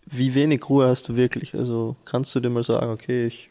Wie 0.07 0.35
wenig 0.35 0.69
Ruhe 0.69 0.89
hast 0.89 1.09
du 1.09 1.17
wirklich? 1.17 1.55
Also 1.55 1.97
kannst 2.05 2.35
du 2.35 2.41
dir 2.41 2.51
mal 2.51 2.63
sagen, 2.63 2.91
okay, 2.91 3.27
ich 3.27 3.51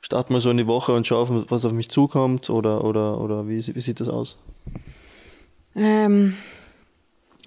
starte 0.00 0.32
mal 0.32 0.40
so 0.40 0.50
in 0.50 0.56
die 0.56 0.66
Woche 0.66 0.92
und 0.92 1.06
schaue, 1.06 1.44
was 1.50 1.64
auf 1.64 1.72
mich 1.72 1.90
zukommt 1.90 2.50
oder, 2.50 2.84
oder, 2.84 3.20
oder 3.20 3.48
wie, 3.48 3.64
wie 3.74 3.80
sieht 3.80 4.00
das 4.00 4.08
aus? 4.08 4.38
Ähm, 5.74 6.34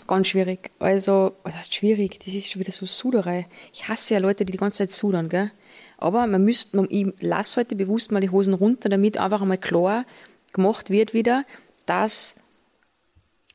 ganz 0.08 0.28
schwierig. 0.28 0.72
Also, 0.80 1.34
was 1.44 1.58
heißt 1.58 1.74
schwierig? 1.74 2.20
Das 2.24 2.34
ist 2.34 2.52
schon 2.52 2.60
wieder 2.60 2.72
so 2.72 2.86
Suderei. 2.86 3.48
Ich 3.74 3.88
hasse 3.88 4.14
ja 4.14 4.20
Leute, 4.20 4.46
die 4.46 4.52
die 4.52 4.58
ganze 4.58 4.80
Zeit 4.80 4.92
sudern, 4.92 5.30
gell? 5.30 5.52
Aber 5.98 6.26
man 6.28 6.44
müsste, 6.44 6.76
man, 6.78 6.88
ich 6.90 7.08
lasse 7.20 7.60
heute 7.60 7.76
bewusst 7.76 8.12
mal 8.12 8.22
die 8.22 8.30
Hosen 8.30 8.54
runter, 8.54 8.90
damit 8.90 9.18
einfach 9.18 9.42
einmal 9.42 9.58
klar 9.58 10.06
gemacht 10.54 10.90
wird 10.90 11.14
wieder, 11.14 11.46
dass 11.86 12.36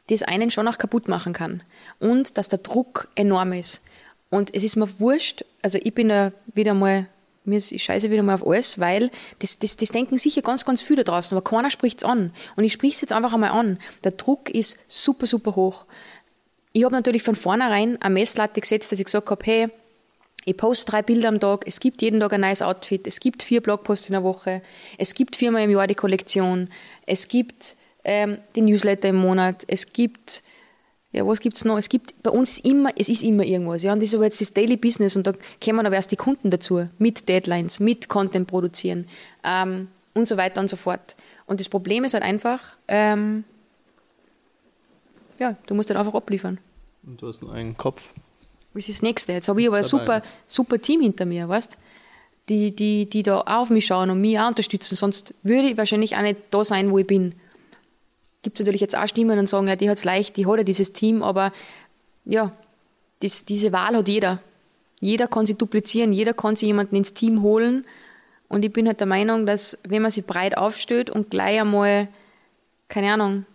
das 0.09 0.23
einen 0.23 0.51
schon 0.51 0.69
auch 0.69 0.79
kaputt 0.79 1.09
machen 1.09 1.33
kann 1.33 1.63
und 1.99 2.39
dass 2.39 2.49
der 2.49 2.61
Druck 2.61 3.09
enorm 3.17 3.53
ist. 3.53 3.83
Und 4.31 4.55
es 4.55 4.63
ist 4.63 4.77
mir 4.77 5.01
wurscht, 5.01 5.45
also 5.63 5.79
ich 5.83 5.95
bin 5.95 6.09
da 6.09 6.33
wieder 6.55 6.75
mal, 6.75 7.09
mir 7.45 7.59
ist, 7.59 7.73
ich 7.73 7.85
scheiße 7.85 8.11
wieder 8.11 8.23
mal 8.23 8.35
auf 8.35 8.47
alles, 8.47 8.79
weil 8.79 9.11
das, 9.39 9.59
das, 9.59 9.77
das 9.77 9.91
denken 9.91 10.19
sicher 10.19 10.43
ganz, 10.43 10.65
ganz 10.65 10.83
viele 10.83 11.05
da 11.05 11.13
draußen, 11.13 11.37
aber 11.37 11.49
keiner 11.49 11.71
spricht 11.71 11.99
es 11.99 12.05
an. 12.05 12.33
Und 12.57 12.65
ich 12.65 12.73
spreche 12.73 12.95
es 12.95 13.01
jetzt 13.01 13.13
einfach 13.13 13.33
einmal 13.33 13.51
an. 13.51 13.79
Der 14.05 14.13
Druck 14.13 14.51
ist 14.51 14.79
super, 14.89 15.27
super 15.27 15.57
hoch. 15.57 15.87
Ich 16.73 16.85
habe 16.85 16.95
natürlich 16.95 17.23
von 17.23 17.35
vornherein 17.35 18.01
eine 18.03 18.15
Messlatte 18.15 18.61
gesetzt, 18.61 18.93
dass 18.93 18.99
ich 18.99 19.07
gesagt 19.07 19.31
habe, 19.31 19.45
hey, 19.45 19.69
Ich 20.49 20.57
poste 20.57 20.89
drei 20.89 21.03
Bilder 21.03 21.29
am 21.29 21.41
Tag, 21.41 21.65
es 21.67 21.81
gibt 21.81 22.03
jeden 22.03 22.21
Tag 22.21 22.33
ein 22.33 22.43
neues 22.43 22.63
Outfit, 22.63 23.09
es 23.09 23.19
gibt 23.19 23.43
vier 23.43 23.61
Blogposts 23.61 24.09
in 24.09 24.13
der 24.13 24.23
Woche, 24.23 24.63
es 24.97 25.13
gibt 25.13 25.35
viermal 25.35 25.63
im 25.63 25.71
Jahr 25.71 25.89
die 25.89 25.97
Kollektion, 25.97 26.69
es 27.05 27.27
gibt 27.27 27.75
ähm, 28.07 28.39
die 28.55 28.63
Newsletter 28.63 29.09
im 29.09 29.17
Monat, 29.17 29.65
es 29.67 29.93
gibt 29.93 30.43
ja, 31.13 31.27
was 31.27 31.41
gibt's 31.41 31.65
noch? 31.65 31.79
Es 31.79 31.89
gibt 31.89 32.23
bei 32.23 32.31
uns 32.31 32.59
immer, 32.59 32.91
es 32.97 33.09
ist 33.09 33.23
immer 33.23 33.43
irgendwas, 33.43 33.83
ja. 33.83 33.93
Und 33.93 34.01
das 34.03 34.11
ist 34.11 34.15
aber 34.15 34.25
jetzt 34.25 34.41
das 34.41 34.53
Daily 34.53 34.77
Business 34.77 35.17
und 35.17 35.27
da 35.27 35.33
kommen 35.65 35.87
aber 35.87 35.95
erst 35.95 36.13
die 36.13 36.17
Kunden 36.17 36.51
dazu, 36.51 36.89
mit 36.99 37.29
Deadlines, 37.29 37.81
mit 37.81 38.09
Content 38.09 38.47
produzieren 38.47 39.07
ähm, 39.43 39.89
und 40.15 40.29
so 40.29 40.37
weiter 40.37 40.61
und 40.61 40.69
so 40.69 40.77
fort. 40.77 41.17
Und 41.47 41.59
das 41.61 41.69
Problem 41.69 42.05
ist 42.05 42.13
halt 42.13 42.23
einfach, 42.23 42.61
ähm, 42.87 43.45
ja, 45.39 45.57
du 45.67 45.75
musst 45.75 45.89
halt 45.89 45.99
einfach 45.99 46.15
abliefern. 46.15 46.59
Und 47.07 47.23
du 47.23 47.29
hast 47.29 47.41
nur 47.41 47.53
einen 47.53 47.77
Kopf. 47.77 48.09
Was 48.75 48.89
ist 48.89 48.99
das 48.99 49.03
Nächste? 49.03 49.33
Jetzt 49.33 49.49
habe 49.49 49.61
ich 49.63 49.69
aber 49.69 49.79
ein 49.79 49.85
super, 49.85 50.23
super 50.45 50.79
Team 50.79 51.01
hinter 51.01 51.25
mir, 51.25 51.49
weißt 51.49 51.79
die, 52.49 52.75
die, 52.75 53.09
die 53.09 53.23
da 53.23 53.41
auf 53.41 53.71
mich 53.71 53.87
schauen 53.87 54.11
und 54.11 54.21
mich 54.21 54.39
auch 54.39 54.49
unterstützen. 54.49 54.95
Sonst 54.95 55.35
würde 55.43 55.69
ich 55.69 55.77
wahrscheinlich 55.77 56.17
auch 56.17 56.23
nicht 56.23 56.39
da 56.51 56.65
sein, 56.65 56.91
wo 56.91 56.99
ich 56.99 57.07
bin. 57.07 57.35
Gibt 58.47 58.61
es 58.61 58.65
natürlich 58.65 58.81
jetzt 58.81 58.97
auch 58.97 59.09
Stimmen 59.09 59.41
und 59.41 59.49
sagen, 59.49 59.67
ja, 59.67 59.75
die 59.75 59.91
hat 59.91 59.97
es 59.99 60.05
leicht, 60.05 60.37
die 60.37 60.47
hat 60.47 60.59
ja 60.59 60.63
dieses 60.63 60.93
Team, 60.93 61.25
aber 61.25 61.51
ja, 62.25 62.53
das, 63.19 63.45
diese 63.45 63.73
Wahl 63.73 63.97
hat 63.97 64.07
jeder. 64.07 64.41
Jeder 65.01 65.27
kann 65.27 65.47
sie 65.47 65.55
duplizieren, 65.55 66.13
jeder 66.13 66.33
kann 66.33 66.55
sich 66.55 66.69
jemanden 66.69 66.95
ins 66.95 67.13
Team 67.13 67.43
holen. 67.43 67.85
Und 68.47 68.65
ich 68.65 68.73
bin 68.73 68.87
halt 68.87 69.01
der 69.01 69.09
Meinung, 69.09 69.47
dass 69.47 69.79
wenn 69.83 70.01
man 70.01 70.13
sich 70.13 70.25
breit 70.27 70.57
aufstellt 70.57 71.11
und 71.11 71.29
gleich 71.29 71.61
einmal, 71.61 72.07
keine 72.87 73.13
Ahnung, 73.13 73.47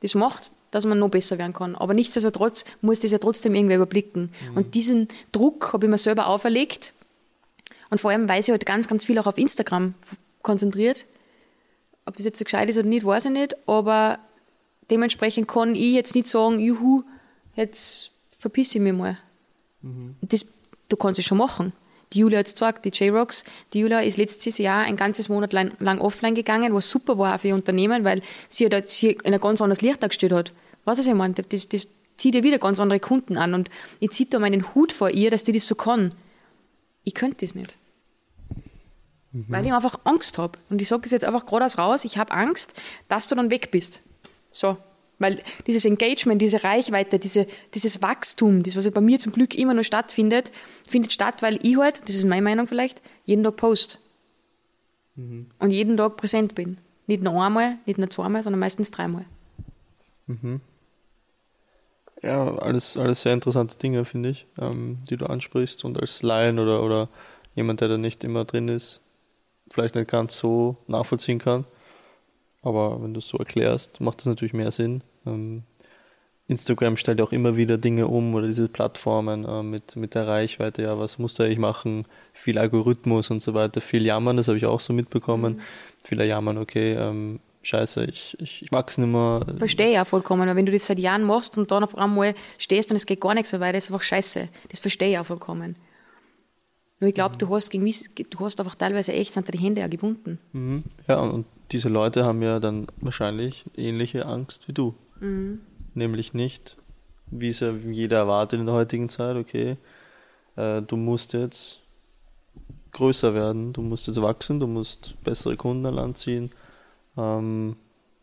das 0.00 0.16
macht, 0.16 0.50
dass 0.72 0.84
man 0.84 0.98
noch 0.98 1.10
besser 1.10 1.38
werden 1.38 1.52
kann. 1.52 1.76
Aber 1.76 1.94
nichtsdestotrotz 1.94 2.64
muss 2.80 2.98
das 2.98 3.12
ja 3.12 3.18
trotzdem 3.18 3.54
irgendwer 3.54 3.76
überblicken. 3.76 4.32
Mhm. 4.50 4.56
Und 4.56 4.74
diesen 4.74 5.06
Druck 5.30 5.72
habe 5.72 5.86
ich 5.86 5.90
mir 5.90 5.98
selber 5.98 6.26
auferlegt. 6.26 6.94
Und 7.90 8.00
vor 8.00 8.10
allem, 8.10 8.28
weil 8.28 8.40
ich 8.40 8.50
halt 8.50 8.66
ganz, 8.66 8.88
ganz 8.88 9.04
viel 9.04 9.20
auch 9.20 9.28
auf 9.28 9.38
Instagram 9.38 9.94
konzentriert. 10.42 11.06
Ob 12.06 12.16
das 12.16 12.24
jetzt 12.24 12.38
so 12.38 12.44
gescheit 12.44 12.70
ist 12.70 12.78
oder 12.78 12.88
nicht, 12.88 13.04
weiß 13.04 13.26
ich 13.26 13.32
nicht. 13.32 13.56
Aber 13.68 14.18
dementsprechend 14.90 15.48
kann 15.48 15.74
ich 15.74 15.94
jetzt 15.94 16.14
nicht 16.14 16.26
sagen, 16.26 16.58
juhu, 16.58 17.02
jetzt 17.54 18.12
verpiss 18.38 18.74
ich 18.74 18.80
mich 18.80 18.92
mal. 18.92 19.18
Mhm. 19.82 20.16
Das, 20.22 20.46
du 20.88 20.96
kannst 20.96 21.18
es 21.18 21.26
schon 21.26 21.38
machen. 21.38 21.72
Die 22.12 22.20
Julia 22.20 22.38
hat 22.38 22.46
es 22.46 22.54
gesagt, 22.54 22.84
die 22.84 22.90
J-Rocks. 22.90 23.44
Die 23.72 23.80
Julia 23.80 24.00
ist 24.00 24.16
letztes 24.16 24.58
Jahr 24.58 24.84
ein 24.84 24.96
ganzes 24.96 25.28
Monat 25.28 25.52
lang, 25.52 25.72
lang 25.80 26.00
offline 26.00 26.34
gegangen, 26.34 26.72
was 26.72 26.88
super 26.88 27.18
war 27.18 27.38
für 27.38 27.48
ihr 27.48 27.54
Unternehmen, 27.54 28.04
weil 28.04 28.22
sie 28.48 28.68
halt 28.68 28.88
sie 28.88 29.18
in 29.24 29.34
ein 29.34 29.40
ganz 29.40 29.60
anderes 29.60 29.82
Licht 29.82 30.00
gestellt 30.00 30.32
hat. 30.32 30.52
Was 30.84 31.04
ich 31.04 31.12
meine? 31.12 31.34
Das, 31.34 31.68
das 31.68 31.88
zieht 32.16 32.34
ja 32.34 32.44
wieder 32.44 32.58
ganz 32.58 32.78
andere 32.78 33.00
Kunden 33.00 33.36
an. 33.36 33.54
Und 33.54 33.70
ich 33.98 34.10
ziehe 34.10 34.28
da 34.30 34.38
meinen 34.38 34.74
Hut 34.74 34.92
vor 34.92 35.10
ihr, 35.10 35.30
dass 35.30 35.42
die 35.42 35.52
das 35.52 35.66
so 35.66 35.74
kann. 35.74 36.14
Ich 37.02 37.14
könnte 37.14 37.44
das 37.44 37.54
nicht. 37.54 37.76
Mhm. 39.36 39.44
Weil 39.48 39.66
ich 39.66 39.72
einfach 39.72 40.00
Angst 40.04 40.38
habe. 40.38 40.58
Und 40.70 40.80
ich 40.80 40.88
sage 40.88 41.02
das 41.02 41.12
jetzt 41.12 41.24
einfach 41.24 41.44
geradeaus 41.44 41.76
raus, 41.76 42.04
ich 42.04 42.16
habe 42.16 42.32
Angst, 42.32 42.80
dass 43.08 43.28
du 43.28 43.34
dann 43.34 43.50
weg 43.50 43.70
bist. 43.70 44.00
So. 44.50 44.78
Weil 45.18 45.42
dieses 45.66 45.84
Engagement, 45.84 46.40
diese 46.40 46.64
Reichweite, 46.64 47.18
diese, 47.18 47.46
dieses 47.74 48.00
Wachstum, 48.02 48.62
das, 48.62 48.76
was 48.76 48.90
bei 48.90 49.00
mir 49.00 49.18
zum 49.18 49.32
Glück 49.32 49.54
immer 49.54 49.74
noch 49.74 49.82
stattfindet, 49.82 50.52
findet 50.88 51.12
statt, 51.12 51.42
weil 51.42 51.58
ich 51.62 51.76
halt, 51.76 52.02
das 52.06 52.16
ist 52.16 52.24
meine 52.24 52.42
Meinung 52.42 52.66
vielleicht, 52.66 53.02
jeden 53.24 53.44
Tag 53.44 53.56
post. 53.56 53.98
Mhm. 55.16 55.50
Und 55.58 55.70
jeden 55.70 55.96
Tag 55.96 56.16
präsent 56.16 56.54
bin. 56.54 56.78
Nicht 57.06 57.22
nur 57.22 57.42
einmal, 57.42 57.78
nicht 57.84 57.98
nur 57.98 58.10
zweimal, 58.10 58.42
sondern 58.42 58.60
meistens 58.60 58.90
dreimal. 58.90 59.24
Mhm. 60.26 60.60
Ja, 62.22 62.56
alles, 62.56 62.96
alles 62.96 63.22
sehr 63.22 63.34
interessante 63.34 63.76
Dinge, 63.78 64.04
finde 64.06 64.30
ich, 64.30 64.46
ähm, 64.58 64.98
die 65.08 65.16
du 65.16 65.26
ansprichst. 65.26 65.84
Und 65.84 66.00
als 66.00 66.22
Laien 66.22 66.58
oder, 66.58 66.82
oder 66.82 67.08
jemand, 67.54 67.80
der 67.80 67.88
da 67.88 67.98
nicht 67.98 68.24
immer 68.24 68.44
drin 68.44 68.68
ist, 68.68 69.05
vielleicht 69.70 69.94
nicht 69.94 70.10
ganz 70.10 70.36
so 70.36 70.76
nachvollziehen 70.86 71.38
kann. 71.38 71.64
Aber 72.62 73.02
wenn 73.02 73.14
du 73.14 73.18
es 73.18 73.28
so 73.28 73.38
erklärst, 73.38 74.00
macht 74.00 74.18
das 74.18 74.26
natürlich 74.26 74.54
mehr 74.54 74.70
Sinn. 74.70 75.02
Ähm, 75.24 75.62
Instagram 76.48 76.96
stellt 76.96 77.20
auch 77.20 77.32
immer 77.32 77.56
wieder 77.56 77.76
Dinge 77.76 78.06
um 78.06 78.34
oder 78.34 78.46
diese 78.46 78.68
Plattformen 78.68 79.44
äh, 79.44 79.62
mit, 79.62 79.96
mit 79.96 80.14
der 80.14 80.28
Reichweite, 80.28 80.82
ja, 80.82 80.98
was 80.98 81.18
muss 81.18 81.34
da 81.34 81.44
ich 81.44 81.58
machen? 81.58 82.06
Viel 82.32 82.58
Algorithmus 82.58 83.30
und 83.30 83.40
so 83.40 83.54
weiter, 83.54 83.80
viel 83.80 84.06
Jammern, 84.06 84.36
das 84.36 84.46
habe 84.46 84.56
ich 84.56 84.66
auch 84.66 84.80
so 84.80 84.92
mitbekommen. 84.92 85.54
Mhm. 85.54 85.60
Viele 86.04 86.24
jammern, 86.24 86.58
okay, 86.58 86.94
ähm, 86.94 87.40
scheiße, 87.62 88.04
ich, 88.04 88.36
ich, 88.40 88.62
ich 88.62 88.72
wachse 88.72 89.00
nicht 89.00 89.10
mehr. 89.10 89.44
Verstehe 89.58 89.92
ja 89.92 90.04
vollkommen, 90.04 90.54
wenn 90.54 90.66
du 90.66 90.72
das 90.72 90.86
seit 90.86 91.00
Jahren 91.00 91.24
machst 91.24 91.58
und 91.58 91.72
dann 91.72 91.82
auf 91.82 91.98
einmal 91.98 92.34
stehst 92.58 92.90
und 92.90 92.96
es 92.96 93.06
geht 93.06 93.20
gar 93.20 93.34
nichts 93.34 93.50
mehr 93.50 93.60
weiter, 93.60 93.78
ist 93.78 93.90
einfach 93.90 94.02
scheiße. 94.02 94.48
Das 94.70 94.78
verstehe 94.78 95.10
ich 95.10 95.18
auch 95.18 95.26
vollkommen. 95.26 95.74
Nur 97.00 97.08
ich 97.08 97.14
glaube, 97.14 97.34
mhm. 97.34 97.38
du 97.38 97.54
hast 97.54 97.70
gegen 97.70 97.84
du 97.84 98.40
hast 98.40 98.58
einfach 98.58 98.74
teilweise 98.74 99.12
echt 99.12 99.34
sind 99.34 99.52
die 99.52 99.58
Hände 99.58 99.80
ja 99.80 99.88
gebunden. 99.88 100.38
Mhm. 100.52 100.84
Ja, 101.08 101.20
und, 101.20 101.30
und, 101.30 101.46
diese 101.72 101.88
Leute 101.88 102.24
haben 102.24 102.42
ja 102.42 102.60
dann 102.60 102.86
wahrscheinlich 103.00 103.64
ähnliche 103.76 104.26
Angst 104.26 104.68
wie 104.68 104.72
du. 104.72 104.94
Mhm. 105.18 105.62
Nämlich 105.94 106.32
nicht, 106.32 106.76
wie 107.26 107.48
es 107.48 107.58
ja 107.58 107.72
jeder 107.72 108.18
erwartet 108.18 108.60
in 108.60 108.66
der 108.66 108.74
heutigen 108.76 109.08
Zeit, 109.08 109.36
okay, 109.36 109.76
äh, 110.54 110.80
du 110.82 110.96
musst 110.96 111.32
jetzt 111.32 111.80
größer 112.92 113.34
werden, 113.34 113.72
du 113.72 113.82
musst 113.82 114.06
jetzt 114.06 114.22
wachsen, 114.22 114.60
du 114.60 114.68
musst 114.68 115.16
bessere 115.24 115.56
Kunden 115.56 115.86
an 115.86 115.94
Land 115.94 116.18
ziehen. 116.18 116.50
Ähm, 117.16 117.76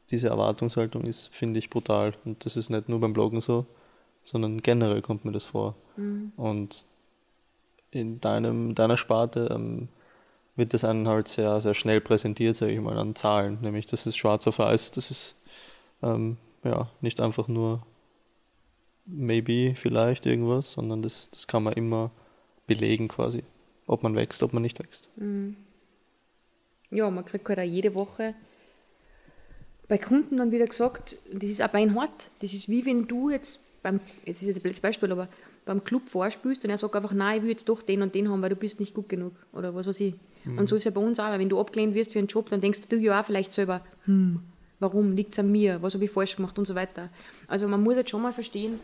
diese 0.09 0.29
Erwartungshaltung 0.29 1.03
ist, 1.03 1.33
finde 1.33 1.59
ich, 1.59 1.69
brutal. 1.69 2.13
Und 2.23 2.45
das 2.45 2.55
ist 2.55 2.69
nicht 2.69 2.87
nur 2.87 3.01
beim 3.01 3.13
Bloggen 3.13 3.41
so, 3.41 3.65
sondern 4.23 4.61
generell 4.61 5.01
kommt 5.01 5.25
mir 5.25 5.31
das 5.31 5.45
vor. 5.45 5.75
Mhm. 5.97 6.31
Und 6.37 6.85
in 7.93 8.19
deinem, 8.19 8.75
deiner 8.75 8.97
Sparte 8.97 9.49
ähm, 9.53 9.89
wird 10.55 10.73
das 10.73 10.83
einen 10.83 11.07
halt 11.07 11.27
sehr, 11.27 11.61
sehr 11.61 11.73
schnell 11.73 12.01
präsentiert, 12.01 12.55
sage 12.55 12.73
ich 12.73 12.79
mal, 12.79 12.97
an 12.97 13.15
Zahlen. 13.15 13.59
Nämlich, 13.61 13.85
das 13.85 14.05
ist 14.05 14.17
schwarz 14.17 14.47
auf 14.47 14.59
weiß, 14.59 14.91
das 14.91 15.11
ist 15.11 15.35
ähm, 16.01 16.37
ja 16.63 16.89
nicht 17.01 17.21
einfach 17.21 17.47
nur 17.47 17.85
maybe 19.05 19.75
vielleicht 19.75 20.25
irgendwas, 20.25 20.73
sondern 20.73 21.01
das, 21.01 21.29
das 21.31 21.47
kann 21.47 21.63
man 21.63 21.73
immer 21.73 22.11
belegen 22.67 23.07
quasi, 23.07 23.43
ob 23.87 24.03
man 24.03 24.15
wächst, 24.15 24.43
ob 24.43 24.53
man 24.53 24.61
nicht 24.61 24.79
wächst. 24.79 25.09
Mhm. 25.17 25.57
Ja, 26.89 27.09
man 27.09 27.25
kriegt 27.25 27.47
halt 27.49 27.59
auch 27.59 27.63
jede 27.63 27.95
Woche 27.95 28.35
bei 29.87 29.97
Kunden 29.97 30.37
dann 30.37 30.51
wieder 30.51 30.67
gesagt, 30.67 31.17
das 31.31 31.49
ist 31.49 31.61
auch 31.61 31.69
beinhart. 31.69 32.29
Das 32.39 32.53
ist 32.53 32.69
wie 32.69 32.85
wenn 32.85 33.07
du 33.07 33.29
jetzt 33.29 33.81
beim, 33.81 33.99
es 34.25 34.41
ist 34.41 34.47
jetzt 34.47 34.57
ein 34.57 34.61
blödes 34.61 34.79
Beispiel, 34.79 35.11
aber 35.11 35.27
beim 35.65 35.83
Club 35.83 36.09
vorspielst 36.09 36.63
und 36.63 36.69
er 36.69 36.77
sagt 36.77 36.95
einfach, 36.95 37.13
nein, 37.13 37.37
ich 37.37 37.43
will 37.43 37.49
jetzt 37.49 37.69
doch 37.69 37.81
den 37.81 38.01
und 38.01 38.15
den 38.15 38.29
haben, 38.29 38.41
weil 38.41 38.49
du 38.49 38.55
bist 38.55 38.79
nicht 38.79 38.93
gut 38.93 39.09
genug 39.09 39.33
oder 39.53 39.73
was 39.75 39.87
weiß 39.87 39.99
ich. 40.01 40.15
Mhm. 40.45 40.59
Und 40.59 40.69
so 40.69 40.75
ist 40.75 40.81
es 40.81 40.85
ja 40.85 40.91
bei 40.91 41.01
uns 41.01 41.19
auch, 41.19 41.25
weil 41.25 41.39
wenn 41.39 41.49
du 41.49 41.59
abgelehnt 41.59 41.95
wirst 41.95 42.13
für 42.13 42.19
einen 42.19 42.27
Job, 42.27 42.49
dann 42.49 42.61
denkst 42.61 42.81
du 42.89 42.97
ja 42.97 43.19
auch 43.19 43.25
vielleicht 43.25 43.51
selber, 43.51 43.81
hm, 44.05 44.39
warum, 44.79 45.15
liegt 45.15 45.33
es 45.33 45.39
an 45.39 45.51
mir, 45.51 45.81
was 45.81 45.93
habe 45.93 46.05
ich 46.05 46.11
falsch 46.11 46.35
gemacht 46.35 46.57
und 46.59 46.65
so 46.65 46.75
weiter. 46.75 47.09
Also 47.47 47.67
man 47.67 47.81
muss 47.81 47.95
jetzt 47.95 48.09
schon 48.09 48.21
mal 48.21 48.33
verstehen, 48.33 48.79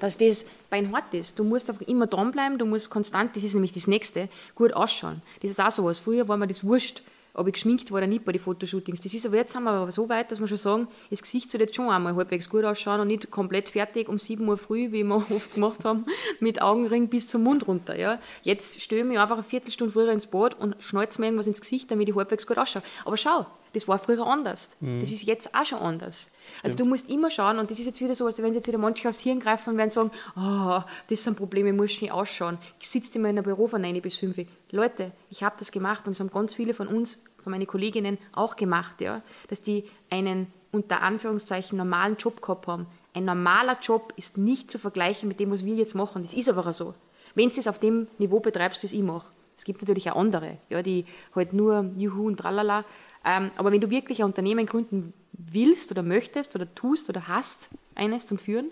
dass 0.00 0.16
das 0.18 0.46
beinhart 0.70 1.14
ist. 1.14 1.38
Du 1.38 1.44
musst 1.44 1.70
einfach 1.70 1.86
immer 1.86 2.06
dranbleiben, 2.06 2.58
du 2.58 2.66
musst 2.66 2.90
konstant, 2.90 3.36
das 3.36 3.44
ist 3.44 3.54
nämlich 3.54 3.72
das 3.72 3.86
Nächste, 3.86 4.28
gut 4.54 4.72
ausschauen. 4.72 5.22
Das 5.40 5.50
ist 5.50 5.60
auch 5.60 5.70
sowas. 5.70 6.00
Früher 6.00 6.28
war 6.28 6.36
mir 6.36 6.48
das 6.48 6.64
wurscht, 6.64 7.02
ob 7.34 7.48
ich 7.48 7.54
geschminkt 7.54 7.90
war 7.90 7.98
oder 7.98 8.06
nicht 8.06 8.24
bei 8.24 8.32
den 8.32 8.40
Fotoshootings. 8.40 9.00
Das 9.00 9.12
ist 9.12 9.26
aber 9.26 9.36
jetzt 9.36 9.52
sind 9.52 9.64
wir 9.64 9.70
aber 9.70 9.92
so 9.92 10.08
weit, 10.08 10.30
dass 10.30 10.40
wir 10.40 10.46
schon 10.46 10.56
sagen, 10.56 10.88
das 11.10 11.22
Gesicht 11.22 11.50
soll 11.50 11.60
jetzt 11.60 11.74
schon 11.74 11.90
einmal 11.90 12.14
halbwegs 12.14 12.48
gut 12.48 12.64
ausschauen 12.64 13.00
und 13.00 13.08
nicht 13.08 13.30
komplett 13.30 13.68
fertig 13.68 14.08
um 14.08 14.18
7 14.18 14.46
Uhr 14.46 14.56
früh, 14.56 14.92
wie 14.92 15.04
wir 15.04 15.16
oft 15.30 15.54
gemacht 15.54 15.84
haben, 15.84 16.06
mit 16.40 16.62
Augenring 16.62 17.08
bis 17.08 17.26
zum 17.26 17.42
Mund 17.42 17.66
runter. 17.66 17.98
Ja. 17.98 18.20
Jetzt 18.42 18.80
stelle 18.80 19.02
ich 19.02 19.08
mich 19.08 19.18
einfach 19.18 19.36
eine 19.36 19.44
Viertelstunde 19.44 19.92
früher 19.92 20.12
ins 20.12 20.26
Bad 20.26 20.58
und 20.58 20.76
schnalze 20.80 21.20
mir 21.20 21.26
irgendwas 21.26 21.46
ins 21.46 21.60
Gesicht, 21.60 21.90
damit 21.90 22.08
ich 22.08 22.14
halbwegs 22.14 22.46
gut 22.46 22.58
ausschaue. 22.58 22.82
Aber 23.04 23.16
schau, 23.16 23.46
das 23.74 23.86
war 23.88 23.98
früher 23.98 24.26
anders. 24.26 24.76
Mhm. 24.80 25.00
Das 25.00 25.10
ist 25.10 25.24
jetzt 25.24 25.54
auch 25.54 25.64
schon 25.64 25.78
anders. 25.78 26.30
Also 26.62 26.76
ja. 26.76 26.84
du 26.84 26.88
musst 26.88 27.10
immer 27.10 27.30
schauen, 27.30 27.58
und 27.58 27.70
das 27.70 27.78
ist 27.78 27.86
jetzt 27.86 28.00
wieder 28.00 28.14
so, 28.14 28.26
als 28.26 28.40
wenn 28.40 28.54
jetzt 28.54 28.66
wieder 28.66 28.78
manche 28.78 29.08
aufs 29.08 29.20
Hirn 29.20 29.40
greifen 29.40 29.70
und 29.70 29.76
werden 29.76 29.90
sagen, 29.90 30.10
oh, 30.36 30.80
das 31.08 31.22
sind 31.22 31.36
Probleme, 31.36 31.70
ich 31.70 31.76
muss 31.76 31.92
schnell 31.92 32.12
ausschauen. 32.12 32.58
Ich 32.80 32.88
sitze 32.88 33.18
immer 33.18 33.28
in 33.28 33.36
einem 33.36 33.44
Büro 33.44 33.66
von 33.66 33.82
9 33.82 34.00
bis 34.00 34.16
5. 34.16 34.46
Leute, 34.70 35.12
ich 35.30 35.42
habe 35.42 35.56
das 35.58 35.72
gemacht 35.72 36.06
und 36.06 36.12
es 36.12 36.20
haben 36.20 36.30
ganz 36.30 36.54
viele 36.54 36.72
von 36.72 36.88
uns, 36.88 37.22
von 37.38 37.50
meinen 37.50 37.66
Kolleginnen 37.66 38.18
auch 38.32 38.56
gemacht, 38.56 39.00
ja, 39.00 39.20
dass 39.48 39.60
die 39.60 39.84
einen 40.08 40.46
unter 40.72 41.02
Anführungszeichen 41.02 41.76
normalen 41.76 42.16
Job 42.16 42.40
gehabt 42.40 42.66
haben. 42.66 42.86
Ein 43.12 43.26
normaler 43.26 43.78
Job 43.80 44.12
ist 44.16 44.38
nicht 44.38 44.70
zu 44.70 44.78
vergleichen 44.78 45.28
mit 45.28 45.38
dem, 45.38 45.50
was 45.50 45.64
wir 45.64 45.74
jetzt 45.74 45.94
machen. 45.94 46.22
Das 46.22 46.34
ist 46.34 46.48
aber 46.48 46.66
auch 46.66 46.74
so. 46.74 46.94
Wenn 47.34 47.48
du 47.48 47.58
es 47.58 47.68
auf 47.68 47.78
dem 47.78 48.08
Niveau 48.18 48.40
betreibst, 48.40 48.82
wie 48.82 48.86
es 48.86 48.92
ich 48.92 49.02
mache. 49.02 49.26
Es 49.56 49.64
gibt 49.64 49.80
natürlich 49.82 50.10
auch 50.10 50.16
andere, 50.16 50.56
ja, 50.68 50.82
die 50.82 51.04
halt 51.34 51.52
nur 51.52 51.90
Juhu 51.96 52.26
und 52.26 52.38
Tralala. 52.38 52.84
Ähm, 53.24 53.50
aber 53.56 53.72
wenn 53.72 53.80
du 53.80 53.90
wirklich 53.90 54.20
ein 54.20 54.26
Unternehmen 54.26 54.66
gründen 54.66 55.12
willst 55.32 55.90
oder 55.90 56.02
möchtest 56.02 56.54
oder 56.54 56.72
tust 56.74 57.08
oder 57.08 57.28
hast, 57.28 57.70
eines 57.94 58.26
zum 58.26 58.38
Führen, 58.38 58.70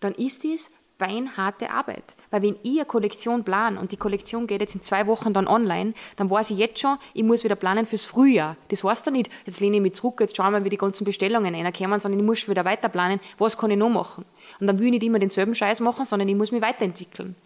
dann 0.00 0.14
ist 0.14 0.42
dies 0.42 0.70
beinharte 0.98 1.70
Arbeit. 1.70 2.16
Weil 2.30 2.42
wenn 2.42 2.56
ich 2.62 2.78
eine 2.78 2.86
Kollektion 2.86 3.44
plan 3.44 3.76
und 3.76 3.92
die 3.92 3.96
Kollektion 3.96 4.46
geht 4.46 4.60
jetzt 4.60 4.74
in 4.74 4.82
zwei 4.82 5.06
Wochen 5.06 5.32
dann 5.32 5.46
online, 5.46 5.92
dann 6.16 6.30
weiß 6.30 6.50
ich 6.50 6.58
jetzt 6.58 6.80
schon, 6.80 6.96
ich 7.12 7.22
muss 7.22 7.44
wieder 7.44 7.56
planen 7.56 7.86
fürs 7.86 8.06
Frühjahr. 8.06 8.56
Das 8.68 8.82
heißt 8.82 9.06
doch 9.06 9.12
nicht, 9.12 9.30
jetzt 9.44 9.60
lehne 9.60 9.76
ich 9.76 9.82
mich 9.82 9.94
zurück, 9.94 10.20
jetzt 10.20 10.36
schauen 10.36 10.52
wir, 10.52 10.64
wie 10.64 10.70
die 10.70 10.78
ganzen 10.78 11.04
Bestellungen 11.04 11.54
reinkommen, 11.54 12.00
sondern 12.00 12.20
ich 12.20 12.26
muss 12.26 12.38
schon 12.38 12.52
wieder 12.52 12.64
weiter 12.64 12.88
planen, 12.88 13.20
was 13.38 13.58
kann 13.58 13.70
ich 13.70 13.76
noch 13.76 13.90
machen. 13.90 14.24
Und 14.58 14.66
dann 14.66 14.78
will 14.78 14.86
ich 14.86 14.92
nicht 14.92 15.04
immer 15.04 15.18
denselben 15.18 15.54
Scheiß 15.54 15.80
machen, 15.80 16.04
sondern 16.04 16.28
ich 16.28 16.36
muss 16.36 16.50
mich 16.50 16.62
weiterentwickeln. 16.62 17.36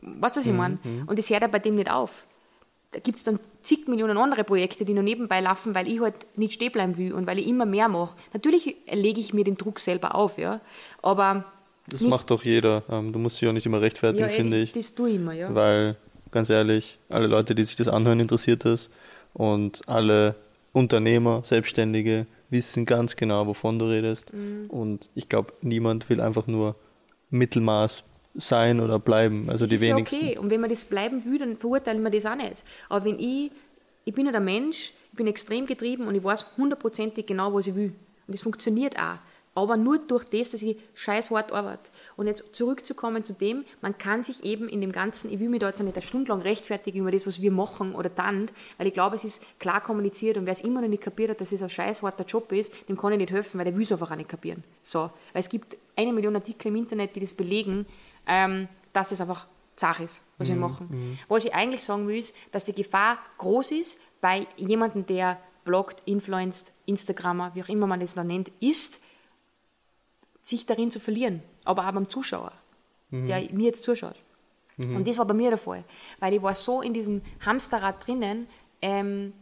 weißt 0.00 0.36
du, 0.36 0.40
was 0.40 0.46
ich 0.46 0.52
meine? 0.52 0.78
Und 1.06 1.18
das 1.18 1.28
hört 1.28 1.42
ja 1.42 1.48
bei 1.48 1.58
dem 1.58 1.74
nicht 1.74 1.90
auf. 1.90 2.26
Da 2.92 3.00
gibt 3.00 3.18
es 3.18 3.24
dann 3.24 3.38
zig 3.62 3.88
Millionen 3.88 4.16
andere 4.16 4.44
Projekte, 4.44 4.84
die 4.84 4.94
noch 4.94 5.02
nebenbei 5.02 5.40
laufen, 5.40 5.74
weil 5.74 5.88
ich 5.88 6.00
halt 6.00 6.14
nicht 6.36 6.54
stehen 6.54 6.72
bleiben 6.72 6.96
will 6.96 7.12
und 7.12 7.26
weil 7.26 7.38
ich 7.38 7.46
immer 7.46 7.66
mehr 7.66 7.88
mache. 7.88 8.14
Natürlich 8.32 8.76
lege 8.90 9.20
ich 9.20 9.34
mir 9.34 9.44
den 9.44 9.56
Druck 9.56 9.80
selber 9.80 10.14
auf, 10.14 10.38
ja. 10.38 10.60
Aber 11.02 11.44
Das 11.88 12.00
nicht- 12.00 12.10
macht 12.10 12.30
doch 12.30 12.42
jeder. 12.44 12.84
Ähm, 12.88 13.12
du 13.12 13.18
musst 13.18 13.40
dich 13.40 13.48
auch 13.48 13.52
nicht 13.52 13.66
immer 13.66 13.80
rechtfertigen, 13.80 14.22
ja, 14.28 14.28
finde 14.28 14.56
ey, 14.58 14.62
ich. 14.64 14.72
Das 14.72 14.94
tue 14.94 15.10
ich 15.10 15.16
immer, 15.16 15.32
ja. 15.32 15.54
Weil, 15.54 15.96
ganz 16.30 16.48
ehrlich, 16.48 16.98
alle 17.08 17.26
Leute, 17.26 17.54
die 17.54 17.64
sich 17.64 17.76
das 17.76 17.88
anhören, 17.88 18.20
interessiert 18.20 18.64
das. 18.64 18.88
Und 19.34 19.82
alle 19.88 20.36
Unternehmer, 20.72 21.40
Selbstständige 21.42 22.26
wissen 22.50 22.86
ganz 22.86 23.16
genau, 23.16 23.46
wovon 23.46 23.78
du 23.78 23.86
redest. 23.86 24.32
Mhm. 24.32 24.70
Und 24.70 25.10
ich 25.14 25.28
glaube, 25.28 25.52
niemand 25.60 26.08
will 26.08 26.20
einfach 26.20 26.46
nur 26.46 26.76
Mittelmaß 27.30 28.04
sein 28.36 28.80
oder 28.80 28.98
bleiben. 28.98 29.48
Also 29.48 29.64
Das 29.64 29.70
die 29.70 29.76
ist 29.76 29.82
ja 29.82 29.96
wenigsten. 29.96 30.16
okay. 30.16 30.38
Und 30.38 30.50
wenn 30.50 30.60
man 30.60 30.70
das 30.70 30.84
bleiben 30.84 31.24
will, 31.24 31.38
dann 31.38 31.56
verurteilen 31.56 32.02
wir 32.02 32.10
das 32.10 32.26
auch 32.26 32.36
nicht. 32.36 32.62
Aber 32.88 33.04
wenn 33.04 33.18
ich, 33.18 33.50
ich 34.04 34.14
bin 34.14 34.26
ja 34.26 34.32
der 34.32 34.40
Mensch, 34.40 34.92
ich 35.12 35.16
bin 35.16 35.26
extrem 35.26 35.66
getrieben 35.66 36.06
und 36.06 36.14
ich 36.14 36.22
weiß 36.22 36.56
hundertprozentig 36.56 37.26
genau, 37.26 37.54
was 37.54 37.66
ich 37.66 37.74
will. 37.74 37.92
Und 38.26 38.34
das 38.34 38.42
funktioniert 38.42 38.98
auch. 38.98 39.18
Aber 39.54 39.78
nur 39.78 39.98
durch 39.98 40.24
das, 40.24 40.50
dass 40.50 40.60
ich 40.60 40.76
scheiß 40.92 41.30
hart 41.30 41.50
arbeite. 41.50 41.90
Und 42.18 42.26
jetzt 42.26 42.54
zurückzukommen 42.54 43.24
zu 43.24 43.32
dem, 43.32 43.64
man 43.80 43.96
kann 43.96 44.22
sich 44.22 44.44
eben 44.44 44.68
in 44.68 44.82
dem 44.82 44.92
Ganzen, 44.92 45.32
ich 45.32 45.40
will 45.40 45.48
mich 45.48 45.60
da 45.60 45.68
jetzt 45.68 45.82
nicht 45.82 45.94
eine 45.96 46.02
Stunde 46.02 46.28
lang 46.28 46.42
rechtfertigen 46.42 47.00
über 47.00 47.10
das, 47.10 47.26
was 47.26 47.40
wir 47.40 47.50
machen 47.50 47.94
oder 47.94 48.10
dann, 48.10 48.50
weil 48.76 48.86
ich 48.88 48.92
glaube, 48.92 49.16
es 49.16 49.24
ist 49.24 49.42
klar 49.58 49.82
kommuniziert 49.82 50.36
und 50.36 50.44
wer 50.44 50.52
es 50.52 50.60
immer 50.60 50.82
noch 50.82 50.88
nicht 50.88 51.02
kapiert 51.02 51.30
hat, 51.30 51.40
dass 51.40 51.52
es 51.52 51.62
ein 51.62 51.70
scheiß 51.70 52.02
harter 52.02 52.26
Job 52.26 52.52
ist, 52.52 52.70
dem 52.90 52.98
kann 52.98 53.12
ich 53.12 53.18
nicht 53.18 53.32
helfen, 53.32 53.56
weil 53.56 53.64
der 53.64 53.74
will 53.74 53.84
es 53.84 53.92
einfach 53.92 54.10
auch 54.10 54.16
nicht 54.16 54.28
kapieren. 54.28 54.62
So. 54.82 55.10
Weil 55.32 55.40
es 55.40 55.48
gibt 55.48 55.78
eine 55.96 56.12
Million 56.12 56.36
Artikel 56.36 56.68
im 56.68 56.76
Internet, 56.76 57.16
die 57.16 57.20
das 57.20 57.32
belegen, 57.32 57.86
ähm, 58.26 58.68
dass 58.92 59.08
das 59.08 59.20
einfach 59.20 59.46
zach 59.76 60.00
ist, 60.00 60.24
was 60.38 60.48
wir 60.48 60.56
machen. 60.56 61.18
Was 61.28 61.44
ich 61.44 61.54
eigentlich 61.54 61.82
sagen 61.82 62.08
will, 62.08 62.18
ist, 62.18 62.34
dass 62.50 62.64
die 62.64 62.72
Gefahr 62.72 63.18
groß 63.38 63.72
ist 63.72 64.00
bei 64.20 64.46
jemandem, 64.56 65.04
der 65.06 65.38
bloggt, 65.64 66.02
influenced, 66.06 66.72
Instagrammer, 66.86 67.54
wie 67.54 67.62
auch 67.62 67.68
immer 67.68 67.86
man 67.86 68.00
das 68.00 68.16
noch 68.16 68.24
nennt, 68.24 68.50
ist, 68.60 69.02
sich 70.40 70.64
darin 70.64 70.90
zu 70.90 71.00
verlieren, 71.00 71.42
aber 71.64 71.86
auch 71.86 71.92
beim 71.92 72.08
Zuschauer, 72.08 72.52
der 73.10 73.52
mir 73.52 73.66
jetzt 73.66 73.82
zuschaut. 73.82 74.16
Und 74.78 75.08
das 75.08 75.18
war 75.18 75.24
bei 75.24 75.34
mir 75.34 75.50
der 75.50 75.58
Fall, 75.58 75.84
weil 76.20 76.34
ich 76.34 76.42
war 76.42 76.54
so 76.54 76.82
in 76.82 76.94
diesem 76.94 77.22
Hamsterrad 77.44 78.06
drinnen, 78.06 78.46
ähm, 78.82 79.32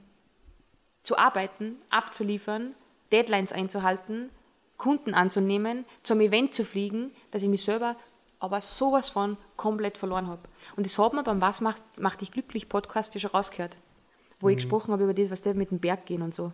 zu 1.02 1.18
arbeiten, 1.18 1.76
abzuliefern, 1.90 2.74
Deadlines 3.12 3.52
einzuhalten, 3.52 4.30
Kunden 4.76 5.14
anzunehmen, 5.14 5.84
zum 6.02 6.20
Event 6.20 6.54
zu 6.54 6.64
fliegen, 6.64 7.12
dass 7.30 7.42
ich 7.42 7.48
mich 7.48 7.62
selber 7.62 7.96
aber 8.40 8.60
sowas 8.60 9.08
von 9.10 9.36
komplett 9.56 9.96
verloren 9.98 10.26
habe. 10.26 10.42
Und 10.76 10.84
das 10.86 10.98
hat 10.98 11.12
man 11.12 11.24
beim 11.24 11.40
Was 11.40 11.60
macht, 11.60 11.82
macht 11.98 12.20
dich 12.20 12.30
glücklich 12.32 12.68
Podcast 12.68 13.14
ja 13.14 13.20
schon 13.20 13.30
rausgehört, 13.30 13.76
wo 14.40 14.48
ich 14.48 14.56
gesprochen 14.56 14.92
habe 14.92 15.04
über 15.04 15.14
das, 15.14 15.30
was 15.30 15.40
der 15.42 15.54
mit 15.54 15.70
dem 15.70 15.78
Berg 15.78 16.06
gehen 16.06 16.22
und 16.22 16.34
so. 16.34 16.52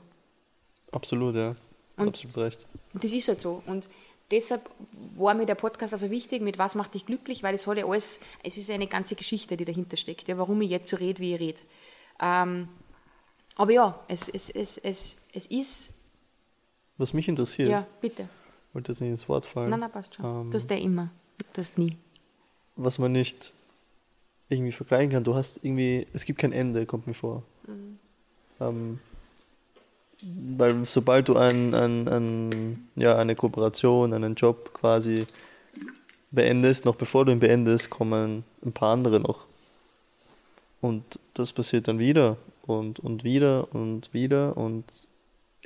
Absolut, 0.92 1.34
ja. 1.34 1.54
Und- 1.96 2.08
Absolut 2.08 2.36
recht. 2.38 2.66
Und 2.94 3.04
das 3.04 3.12
ist 3.12 3.28
halt 3.28 3.40
so. 3.40 3.62
Und 3.66 3.88
deshalb 4.30 4.68
war 5.16 5.34
mir 5.34 5.46
der 5.46 5.54
Podcast 5.56 5.92
also 5.92 6.10
wichtig, 6.10 6.42
mit 6.42 6.58
was 6.58 6.74
macht 6.74 6.94
dich 6.94 7.06
glücklich, 7.06 7.42
weil 7.42 7.54
es 7.54 7.66
hat 7.66 7.76
ja 7.78 7.86
alles, 7.86 8.20
es 8.42 8.56
ist 8.56 8.70
eine 8.70 8.86
ganze 8.86 9.14
Geschichte, 9.16 9.56
die 9.56 9.64
dahinter 9.64 9.96
steckt, 9.96 10.28
ja, 10.28 10.38
warum 10.38 10.60
ich 10.62 10.70
jetzt 10.70 10.90
so 10.90 10.96
rede, 10.96 11.20
wie 11.20 11.34
ich 11.34 11.40
rede. 11.40 11.60
Ähm, 12.20 12.68
aber 13.56 13.72
ja, 13.72 13.98
es, 14.08 14.28
es, 14.28 14.48
es, 14.50 14.78
es, 14.78 15.18
es 15.32 15.46
ist, 15.46 15.94
Was 16.96 17.12
mich 17.12 17.28
interessiert, 17.28 17.68
ja, 17.68 17.86
bitte. 18.00 18.28
wollte 18.72 18.92
jetzt 18.92 19.00
nicht 19.00 19.10
ins 19.10 19.28
Wort 19.28 19.44
fallen. 19.46 19.68
Nein, 19.70 19.80
nein, 19.80 19.90
passt 19.92 20.14
schon. 20.14 20.24
Ähm, 20.24 20.50
du 20.50 20.54
hast 20.54 20.70
ja 20.70 20.76
immer. 20.76 21.10
Du 21.52 21.58
hast 21.58 21.78
nie. 21.78 21.96
was 22.76 22.98
man 22.98 23.12
nicht 23.12 23.54
irgendwie 24.48 24.72
vergleichen 24.72 25.10
kann. 25.10 25.24
Du 25.24 25.34
hast 25.34 25.64
irgendwie, 25.64 26.06
es 26.12 26.24
gibt 26.24 26.38
kein 26.40 26.52
Ende, 26.52 26.86
kommt 26.86 27.06
mir 27.06 27.14
vor. 27.14 27.42
Ähm, 28.60 28.98
weil 30.22 30.84
sobald 30.84 31.28
du 31.28 31.36
ein, 31.36 31.74
ein, 31.74 32.08
ein, 32.08 32.88
ja, 32.96 33.16
eine 33.16 33.34
Kooperation, 33.34 34.12
einen 34.12 34.34
Job 34.34 34.74
quasi 34.74 35.26
beendest, 36.30 36.84
noch 36.84 36.96
bevor 36.96 37.24
du 37.24 37.32
ihn 37.32 37.40
beendest, 37.40 37.90
kommen 37.90 38.44
ein 38.64 38.72
paar 38.72 38.92
andere 38.92 39.20
noch. 39.20 39.46
Und 40.80 41.04
das 41.34 41.52
passiert 41.52 41.88
dann 41.88 41.98
wieder 41.98 42.36
und, 42.66 43.00
und 43.00 43.24
wieder 43.24 43.74
und 43.74 44.12
wieder 44.12 44.56
und 44.56 44.84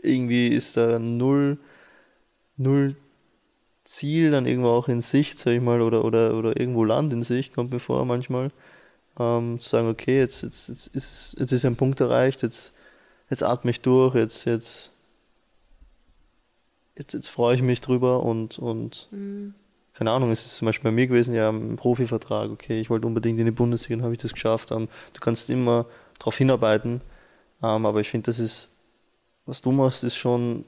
irgendwie 0.03 0.49
ist 0.49 0.77
da 0.77 0.99
null, 0.99 1.59
null 2.57 2.97
Ziel 3.85 4.31
dann 4.31 4.47
irgendwo 4.47 4.68
auch 4.70 4.88
in 4.88 5.01
Sicht, 5.01 5.38
sag 5.38 5.53
ich 5.53 5.61
mal, 5.61 5.83
oder, 5.83 6.05
oder, 6.05 6.35
oder 6.35 6.59
irgendwo 6.59 6.85
Land 6.85 7.12
in 7.12 7.23
Sicht, 7.23 7.55
kommt 7.55 7.73
mir 7.73 7.81
vor 7.81 8.05
manchmal. 8.05 8.51
Ähm, 9.18 9.61
zu 9.61 9.68
sagen, 9.68 9.88
okay, 9.88 10.18
jetzt, 10.18 10.42
jetzt, 10.42 10.68
jetzt, 10.68 10.88
ist, 10.88 11.37
jetzt 11.38 11.53
ist 11.53 11.64
ein 11.64 11.77
Punkt 11.77 12.01
erreicht, 12.01 12.42
jetzt, 12.42 12.75
jetzt 13.31 13.42
atme 13.42 13.70
ich 13.70 13.81
durch, 13.81 14.14
jetzt, 14.14 14.44
jetzt, 14.47 14.92
jetzt, 16.97 17.14
jetzt 17.14 17.29
freue 17.29 17.55
ich 17.55 17.62
mich 17.62 17.81
drüber 17.81 18.23
und, 18.23 18.59
und 18.59 19.09
keine 19.94 20.11
Ahnung, 20.11 20.33
es 20.33 20.44
ist 20.44 20.57
zum 20.57 20.66
Beispiel 20.66 20.90
bei 20.90 20.94
mir 20.94 21.07
gewesen, 21.07 21.35
ja, 21.35 21.51
ein 21.51 21.77
Profivertrag, 21.77 22.51
okay, 22.51 22.81
ich 22.81 22.90
wollte 22.90 23.07
unbedingt 23.07 23.38
in 23.38 23.47
die 23.47 23.53
Bundesliga, 23.53 23.97
dann 23.97 24.05
habe 24.05 24.14
ich 24.14 24.20
das 24.20 24.33
geschafft. 24.33 24.73
Ähm, 24.73 24.88
du 25.12 25.20
kannst 25.20 25.49
immer 25.51 25.87
darauf 26.18 26.37
hinarbeiten, 26.37 27.01
ähm, 27.62 27.87
aber 27.87 28.01
ich 28.01 28.11
finde, 28.11 28.27
das 28.27 28.40
ist, 28.40 28.70
was 29.47 29.62
du 29.62 29.70
machst, 29.70 30.03
ist 30.03 30.16
schon, 30.16 30.64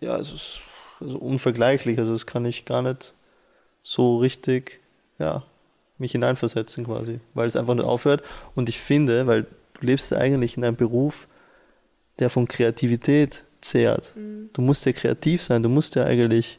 ja, 0.00 0.18
es 0.18 0.32
ist 0.32 0.60
also 1.00 1.18
unvergleichlich, 1.18 1.98
also 1.98 2.12
das 2.12 2.26
kann 2.26 2.44
ich 2.44 2.64
gar 2.64 2.82
nicht 2.82 3.14
so 3.82 4.18
richtig, 4.18 4.80
ja, 5.18 5.44
mich 5.98 6.12
hineinversetzen 6.12 6.84
quasi, 6.84 7.20
weil 7.34 7.46
es 7.46 7.56
einfach 7.56 7.74
nicht 7.74 7.84
aufhört. 7.84 8.22
Und 8.54 8.68
ich 8.68 8.78
finde, 8.78 9.26
weil 9.26 9.42
du 9.42 9.86
lebst 9.86 10.10
ja 10.10 10.18
eigentlich 10.18 10.56
in 10.56 10.64
einem 10.64 10.76
Beruf, 10.76 11.26
der 12.18 12.30
von 12.30 12.46
Kreativität 12.46 13.44
zehrt. 13.60 14.12
Du 14.52 14.62
musst 14.62 14.86
ja 14.86 14.92
kreativ 14.92 15.42
sein, 15.42 15.62
du 15.62 15.68
musst 15.68 15.94
ja 15.94 16.04
eigentlich 16.04 16.58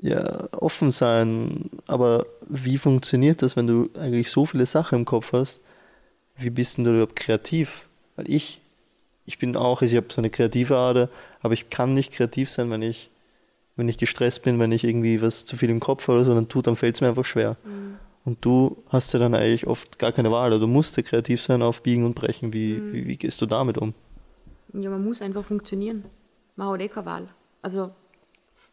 ja, 0.00 0.48
offen 0.52 0.90
sein. 0.90 1.70
Aber 1.86 2.26
wie 2.48 2.78
funktioniert 2.78 3.42
das, 3.42 3.56
wenn 3.56 3.66
du 3.66 3.90
eigentlich 3.98 4.30
so 4.30 4.46
viele 4.46 4.66
Sachen 4.66 5.00
im 5.00 5.04
Kopf 5.04 5.32
hast? 5.32 5.60
Wie 6.36 6.50
bist 6.50 6.78
denn 6.78 6.84
du 6.84 6.90
überhaupt 6.90 7.16
kreativ? 7.16 7.84
Weil 8.16 8.30
ich, 8.30 8.60
ich 9.26 9.38
bin 9.38 9.56
auch, 9.56 9.82
ich 9.82 9.94
habe 9.96 10.06
so 10.10 10.20
eine 10.20 10.30
kreative 10.30 10.76
Ader, 10.76 11.08
aber 11.40 11.54
ich 11.54 11.68
kann 11.68 11.94
nicht 11.94 12.12
kreativ 12.12 12.50
sein, 12.50 12.70
wenn 12.70 12.82
ich, 12.82 13.10
wenn 13.78 13.88
ich 13.88 13.96
gestresst 13.96 14.42
bin, 14.42 14.58
wenn 14.58 14.72
ich 14.72 14.82
irgendwie 14.82 15.22
was 15.22 15.44
zu 15.44 15.56
viel 15.56 15.70
im 15.70 15.78
Kopf 15.78 16.08
habe 16.08 16.18
oder 16.18 16.26
so, 16.26 16.34
dann 16.34 16.48
tut, 16.48 16.66
dann 16.66 16.74
fällt 16.74 16.96
es 16.96 17.00
mir 17.00 17.08
einfach 17.08 17.24
schwer. 17.24 17.56
Und 18.24 18.44
du 18.44 18.76
hast 18.88 19.12
ja 19.12 19.20
dann 19.20 19.34
eigentlich 19.34 19.68
oft 19.68 20.00
gar 20.00 20.10
keine 20.10 20.32
Wahl, 20.32 20.50
oder 20.50 20.58
du 20.58 20.66
musst 20.66 20.96
ja 20.96 21.04
kreativ 21.04 21.40
sein 21.40 21.62
auf 21.62 21.82
Biegen 21.82 22.04
und 22.04 22.14
Brechen. 22.14 22.52
Wie, 22.52 22.92
wie, 22.92 23.06
wie 23.06 23.16
gehst 23.16 23.40
du 23.40 23.46
damit 23.46 23.78
um? 23.78 23.94
Ja, 24.74 24.90
man 24.90 25.04
muss 25.04 25.22
einfach 25.22 25.44
funktionieren. 25.44 26.04
Man 26.56 26.68
hat 26.68 26.80
eh 26.80 26.88
keine 26.88 27.06
Wahl. 27.06 27.28
Also, 27.62 27.92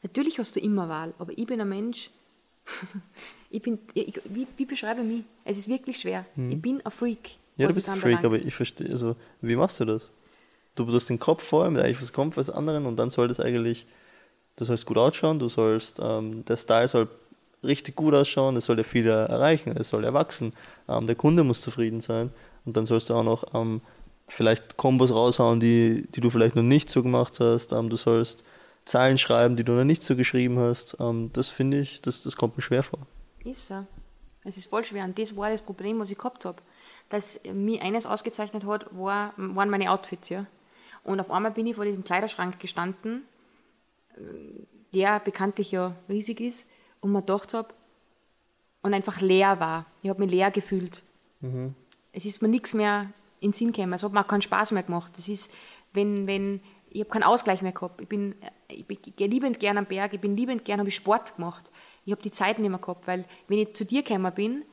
natürlich 0.01 0.39
hast 0.39 0.55
du 0.55 0.59
immer 0.59 0.89
Wahl, 0.89 1.13
aber 1.19 1.37
ich 1.37 1.45
bin 1.45 1.61
ein 1.61 1.69
Mensch, 1.69 2.09
ich 3.51 3.61
bin, 3.61 3.77
ich, 3.93 4.19
wie, 4.25 4.47
wie 4.57 4.65
beschreibe 4.65 5.01
ich 5.01 5.07
mich? 5.07 5.23
Es 5.43 5.59
ist 5.59 5.69
wirklich 5.69 5.99
schwer. 5.99 6.25
Ich 6.49 6.59
bin 6.59 6.81
ein 6.83 6.91
Freak. 6.91 7.37
Ja, 7.57 7.67
du 7.67 7.75
bist 7.75 7.87
ein 7.89 7.97
Freak, 7.97 8.23
aber 8.23 8.39
ich 8.39 8.55
verstehe, 8.55 8.89
also, 8.89 9.15
wie 9.41 9.55
machst 9.55 9.79
du 9.79 9.85
das? 9.85 10.09
Du 10.73 10.91
hast 10.91 11.07
den 11.09 11.19
Kopf 11.19 11.43
voll 11.43 11.69
mit 11.69 11.83
eigentlich 11.83 12.01
was 12.01 12.11
kommt 12.11 12.37
was 12.37 12.49
anderen 12.49 12.87
und 12.87 12.97
dann 12.97 13.11
soll 13.11 13.27
das 13.27 13.39
eigentlich, 13.39 13.85
du 14.55 14.65
sollst 14.65 14.85
gut 14.85 14.97
ausschauen, 14.97 15.39
du 15.39 15.49
sollst, 15.49 15.99
ähm, 16.01 16.45
der 16.45 16.57
Style 16.57 16.87
soll 16.87 17.07
richtig 17.63 17.95
gut 17.95 18.13
ausschauen, 18.13 18.55
es 18.55 18.65
soll 18.65 18.77
ja 18.77 18.83
viele 18.83 19.11
erreichen, 19.11 19.75
es 19.77 19.89
soll 19.89 20.03
erwachsen, 20.03 20.53
ähm, 20.87 21.07
der 21.07 21.15
Kunde 21.15 21.43
muss 21.43 21.61
zufrieden 21.61 22.01
sein 22.01 22.31
und 22.65 22.77
dann 22.77 22.85
sollst 22.85 23.09
du 23.09 23.15
auch 23.15 23.23
noch 23.23 23.43
ähm, 23.53 23.81
vielleicht 24.27 24.77
Kombos 24.77 25.11
raushauen, 25.11 25.59
die, 25.59 26.07
die 26.15 26.21
du 26.21 26.29
vielleicht 26.29 26.55
noch 26.55 26.63
nicht 26.63 26.89
so 26.89 27.03
gemacht 27.03 27.39
hast, 27.39 27.71
ähm, 27.71 27.89
du 27.89 27.97
sollst 27.97 28.43
Zeilen 28.85 29.17
schreiben, 29.17 29.55
die 29.55 29.63
du 29.63 29.73
noch 29.73 29.83
nicht 29.83 30.03
so 30.03 30.15
geschrieben 30.15 30.59
hast, 30.59 30.97
ähm, 30.99 31.31
das 31.33 31.49
finde 31.49 31.79
ich, 31.79 32.01
das, 32.01 32.21
das 32.23 32.35
kommt 32.35 32.55
mir 32.55 32.63
schwer 32.63 32.83
vor. 32.83 32.99
Ist 33.43 33.67
so. 33.67 33.85
Es 34.45 34.57
ist 34.57 34.69
voll 34.69 34.85
schwer. 34.85 35.03
Und 35.03 35.17
das 35.17 35.35
war 35.35 35.49
das 35.49 35.61
Problem, 35.61 35.99
was 35.99 36.11
ich 36.11 36.17
gehabt 36.17 36.45
habe. 36.45 36.61
Dass 37.09 37.41
mir 37.51 37.81
eines 37.81 38.05
ausgezeichnet 38.05 38.63
hat, 38.65 38.85
war, 38.91 39.33
waren 39.37 39.69
meine 39.69 39.91
Outfits. 39.91 40.29
Ja. 40.29 40.45
Und 41.03 41.19
auf 41.19 41.31
einmal 41.31 41.51
bin 41.51 41.67
ich 41.67 41.75
vor 41.75 41.85
diesem 41.85 42.03
Kleiderschrank 42.03 42.59
gestanden, 42.59 43.23
der 44.93 45.19
bekanntlich 45.19 45.71
ja 45.71 45.95
riesig 46.10 46.41
ist, 46.41 46.65
und 47.01 47.12
mir 47.12 47.21
gedacht 47.21 47.54
habe, 47.54 47.69
und 48.82 48.93
einfach 48.93 49.19
leer 49.19 49.60
war. 49.60 49.86
Ich 50.04 50.10
habe 50.10 50.19
mich 50.19 50.30
leer 50.30 50.51
gefühlt. 50.51 51.01
Es 52.12 52.25
ist 52.25 52.41
mir 52.41 52.47
nichts 52.47 52.73
mehr 52.73 53.10
in 53.39 53.49
den 53.49 53.54
Sinn 53.54 53.71
gekommen. 53.71 53.93
Es 53.93 54.04
hat 54.04 54.13
mir 54.13 54.21
auch 54.21 54.28
keinen 54.28 54.41
Spaß 54.41 54.71
mehr 54.71 54.84
gemacht. 54.84 55.12
Das 55.17 55.28
ist, 55.28 55.51
wenn, 55.93 56.28
wenn, 56.28 56.62
ich 56.89 57.01
habe 57.01 57.10
keinen 57.10 57.23
Ausgleich 57.23 57.62
mehr 57.62 57.71
gehabt. 57.71 57.99
Ich 58.01 58.08
bin, 58.08 58.36
ich, 58.67 58.86
bin, 58.86 58.99
ich 59.04 59.15
gehe 59.15 59.28
liebend 59.28 59.60
gern 59.60 59.78
am 59.78 59.86
Berg, 59.86 60.13
ich 60.13 60.21
bin 60.21 60.38
liebend 60.38 60.65
gern, 60.65 60.80
habe 60.80 60.89
ich 60.89 60.95
Sport 60.95 61.36
gemacht. 61.36 61.71
Ich 62.06 62.12
habe 62.12 62.21
die 62.21 62.32
Zeit 62.32 62.60
nicht 62.60 62.69
mehr 62.69 62.80
gehabt, 62.80 63.08
weil 63.08 63.25
wenn 63.47 63.58
ich 63.58 63.73
zu 63.73 63.86
dir 63.86 64.04
gekommen 64.04 64.32
bin, 64.34 64.63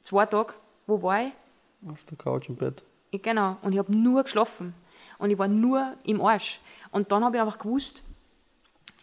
zwei 0.00 0.24
Tage, 0.26 0.54
wo 0.86 1.02
war 1.02 1.26
ich? 1.26 1.32
Auf 1.90 2.04
der 2.04 2.16
Couch 2.16 2.48
im 2.48 2.56
Bett. 2.56 2.84
genau, 3.10 3.58
und 3.60 3.72
ich 3.72 3.78
habe 3.78 3.94
nur 3.96 4.22
geschlafen. 4.22 4.74
Und 5.18 5.30
ich 5.30 5.38
war 5.38 5.48
nur 5.48 5.94
im 6.04 6.20
Arsch. 6.22 6.60
Und 6.90 7.12
dann 7.12 7.22
habe 7.22 7.36
ich 7.36 7.42
einfach 7.42 7.58
gewusst, 7.58 8.02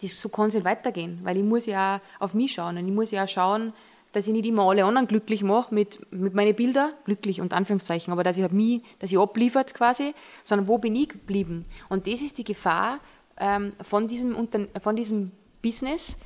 das, 0.02 0.20
so 0.20 0.30
kann 0.30 0.48
es 0.48 0.54
nicht 0.54 0.66
weitergehen, 0.66 1.20
weil 1.24 1.38
ich 1.38 1.44
muss 1.44 1.66
ja 1.66 2.02
auf 2.20 2.34
mich 2.34 2.54
schauen 2.54 2.78
und 2.78 2.88
ich 2.88 2.94
muss 2.94 3.12
ja 3.12 3.28
schauen, 3.28 3.74
dass 4.12 4.28
ich 4.28 4.34
nicht 4.34 4.46
immer 4.46 4.64
alle 4.64 4.86
anderen 4.86 5.08
glücklich 5.08 5.44
mache 5.44 5.74
mit, 5.74 6.00
mit 6.12 6.34
meinen 6.34 6.56
Bildern, 6.56 6.92
glücklich 7.06 7.42
und 7.42 7.54
Anführungszeichen, 7.54 8.12
aber 8.12 8.24
dass 8.24 8.38
ich 8.38 8.42
halt 8.42 8.54
mich, 8.54 8.82
dass 9.00 9.12
ich 9.12 9.20
abliefert 9.20 9.74
quasi, 9.74 10.14
sondern 10.44 10.68
wo 10.68 10.78
bin 10.78 10.96
ich 10.96 11.10
geblieben? 11.10 11.66
Und 11.90 12.08
das 12.08 12.22
ist 12.22 12.38
die 12.38 12.44
Gefahr 12.44 13.00
ähm, 13.38 13.74
von, 13.82 14.08
diesem, 14.08 14.36
von 14.82 14.96
diesem 14.96 15.32
Business, 15.62 16.18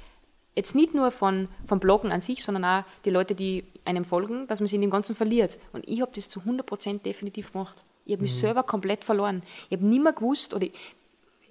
jetzt 0.56 0.76
nicht 0.76 0.94
nur 0.94 1.12
von, 1.12 1.50
vom 1.66 1.80
Bloggen 1.80 2.12
an 2.12 2.22
sich, 2.22 2.44
sondern 2.44 2.64
auch 2.64 2.84
die 3.06 3.10
Leute, 3.10 3.36
die 3.36 3.66
einem 3.86 4.06
folgen, 4.06 4.48
dass 4.48 4.60
man 4.60 4.68
sich 4.68 4.76
in 4.76 4.82
dem 4.82 4.92
Ganzen 4.92 5.16
verliert. 5.16 5.58
Und 5.74 5.88
ich 5.88 6.02
habe 6.02 6.12
das 6.16 6.30
zu 6.30 6.42
100% 6.42 7.02
definitiv 7.02 7.52
gemacht. 7.52 7.84
Ich 8.06 8.14
habe 8.14 8.22
mich 8.22 8.34
mhm. 8.34 8.38
selber 8.38 8.64
komplett 8.64 9.04
verloren. 9.04 9.44
Ich 9.70 9.78
habe 9.78 9.88
nicht 9.88 10.04
mehr 10.04 10.14
gewusst, 10.14 10.54
oder 10.54 10.68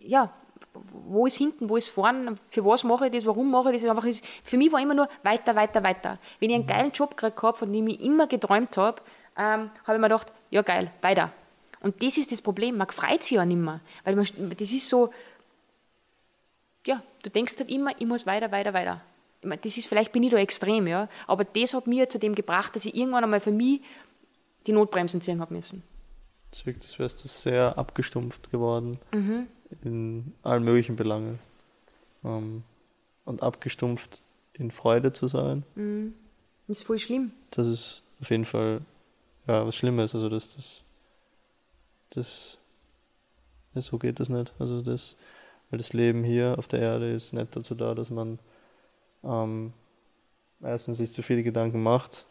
ja, 0.00 0.32
wo 0.74 1.26
ist 1.26 1.36
hinten, 1.36 1.68
wo 1.68 1.76
ist 1.76 1.88
vorne, 1.88 2.36
für 2.48 2.64
was 2.64 2.84
mache 2.84 3.06
ich 3.06 3.12
das, 3.12 3.26
warum 3.26 3.50
mache 3.50 3.72
ich 3.74 3.82
das. 3.82 3.90
Einfach 3.90 4.04
ist, 4.04 4.24
für 4.44 4.56
mich 4.56 4.72
war 4.72 4.80
immer 4.80 4.94
nur 4.94 5.08
weiter, 5.22 5.54
weiter, 5.54 5.82
weiter. 5.82 6.18
Wenn 6.40 6.50
ich 6.50 6.56
einen 6.56 6.66
geilen 6.66 6.92
Job 6.92 7.16
gekriegt 7.16 7.42
habe, 7.42 7.58
von 7.58 7.72
dem 7.72 7.86
ich 7.88 8.00
immer 8.02 8.26
geträumt 8.26 8.76
habe, 8.76 9.02
ähm, 9.36 9.70
habe 9.84 9.94
ich 9.94 10.00
mir 10.00 10.08
gedacht, 10.08 10.32
ja 10.50 10.62
geil, 10.62 10.90
weiter. 11.00 11.32
Und 11.80 12.02
das 12.02 12.16
ist 12.16 12.30
das 12.32 12.40
Problem, 12.40 12.76
man 12.76 12.88
freut 12.88 13.24
sich 13.24 13.36
ja 13.36 13.44
nicht 13.44 13.58
mehr. 13.58 13.80
Weil 14.04 14.16
man, 14.16 14.26
das 14.56 14.72
ist 14.72 14.88
so, 14.88 15.12
ja, 16.86 17.02
du 17.22 17.30
denkst 17.30 17.56
halt 17.58 17.70
immer, 17.70 17.90
ich 17.98 18.06
muss 18.06 18.26
weiter, 18.26 18.52
weiter, 18.52 18.72
weiter. 18.72 19.00
Ich 19.40 19.48
meine, 19.48 19.60
das 19.60 19.76
ist, 19.76 19.88
vielleicht 19.88 20.12
bin 20.12 20.22
ich 20.22 20.30
da 20.30 20.36
extrem, 20.36 20.86
ja, 20.86 21.08
aber 21.26 21.44
das 21.44 21.74
hat 21.74 21.88
mir 21.88 22.08
zu 22.08 22.18
dem 22.18 22.34
gebracht, 22.34 22.76
dass 22.76 22.84
ich 22.84 22.94
irgendwann 22.94 23.24
einmal 23.24 23.40
für 23.40 23.50
mich 23.50 23.80
die 24.66 24.72
Notbremsen 24.72 25.20
ziehen 25.20 25.40
habe 25.40 25.52
müssen. 25.52 25.82
Das 26.52 26.64
wirkt, 26.64 26.84
als 26.84 26.98
wärst 26.98 27.24
du 27.24 27.28
sehr 27.28 27.76
abgestumpft 27.76 28.52
geworden. 28.52 29.00
Mhm 29.12 29.48
in 29.82 30.32
allen 30.42 30.64
möglichen 30.64 30.96
Belangen. 30.96 31.38
Ähm, 32.24 32.64
und 33.24 33.42
abgestumpft 33.42 34.22
in 34.52 34.70
Freude 34.70 35.12
zu 35.12 35.28
sein. 35.28 35.64
Mhm. 35.74 36.14
Das 36.66 36.78
ist 36.78 36.86
voll 36.86 36.98
schlimm. 36.98 37.32
Das 37.50 37.68
ist 37.68 38.02
auf 38.20 38.30
jeden 38.30 38.44
Fall 38.44 38.82
ja, 39.46 39.66
was 39.66 39.76
Schlimmes. 39.76 40.14
Also 40.14 40.28
das, 40.28 40.54
das, 40.54 40.84
das, 42.10 42.58
ja, 43.74 43.82
so 43.82 43.98
geht 43.98 44.20
das 44.20 44.28
nicht. 44.28 44.54
Also 44.58 44.82
das, 44.82 45.16
weil 45.70 45.78
das 45.78 45.92
Leben 45.92 46.24
hier 46.24 46.56
auf 46.58 46.68
der 46.68 46.80
Erde 46.80 47.12
ist 47.12 47.32
nicht 47.32 47.54
dazu 47.56 47.74
da, 47.74 47.94
dass 47.94 48.10
man 48.10 48.38
ähm, 49.24 49.72
erstens 50.60 50.98
sich 50.98 51.12
zu 51.12 51.22
viele 51.22 51.42
Gedanken 51.42 51.82
macht, 51.82 52.26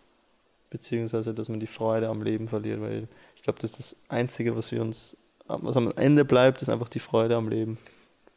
beziehungsweise 0.70 1.34
dass 1.34 1.50
man 1.50 1.60
die 1.60 1.68
Freude 1.68 2.08
am 2.08 2.22
Leben 2.22 2.48
verliert, 2.48 2.82
weil 2.82 3.08
ich 3.36 3.44
glaube, 3.44 3.60
das 3.60 3.72
ist 3.72 3.80
das 3.80 3.96
Einzige, 4.10 4.56
was 4.56 4.72
wir 4.72 4.82
uns 4.82 5.18
was 5.62 5.78
am 5.78 5.92
Ende 5.96 6.26
bleibt, 6.26 6.62
ist 6.62 6.70
einfach 6.70 6.90
die 6.90 7.00
Freude 7.00 7.36
am 7.36 7.50
Leben. 7.50 7.78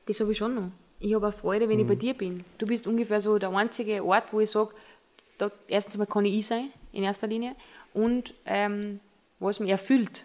Das 0.07 0.21
habe 0.21 0.33
ich 0.33 0.39
schon 0.39 0.55
noch. 0.55 0.71
Ich 0.99 1.15
habe 1.15 1.29
auch 1.29 1.35
Freude, 1.35 1.69
wenn 1.69 1.77
mhm. 1.77 1.83
ich 1.83 1.89
bei 1.89 1.95
dir 1.95 2.15
bin. 2.15 2.45
Du 2.59 2.67
bist 2.67 2.87
ungefähr 2.87 3.21
so 3.21 3.39
der 3.39 3.51
einzige 3.51 4.05
Ort, 4.05 4.33
wo 4.33 4.41
ich 4.41 4.51
sage, 4.51 4.73
erstens 5.69 5.99
mal 5.99 6.07
kann 6.07 6.25
ich 6.25 6.35
ich 6.35 6.47
sein, 6.47 6.71
in 6.93 7.03
erster 7.03 7.27
Linie, 7.27 7.55
und 7.93 8.35
ähm, 8.47 9.01
was 9.39 9.61
mich 9.61 9.71
erfüllt. 9.71 10.25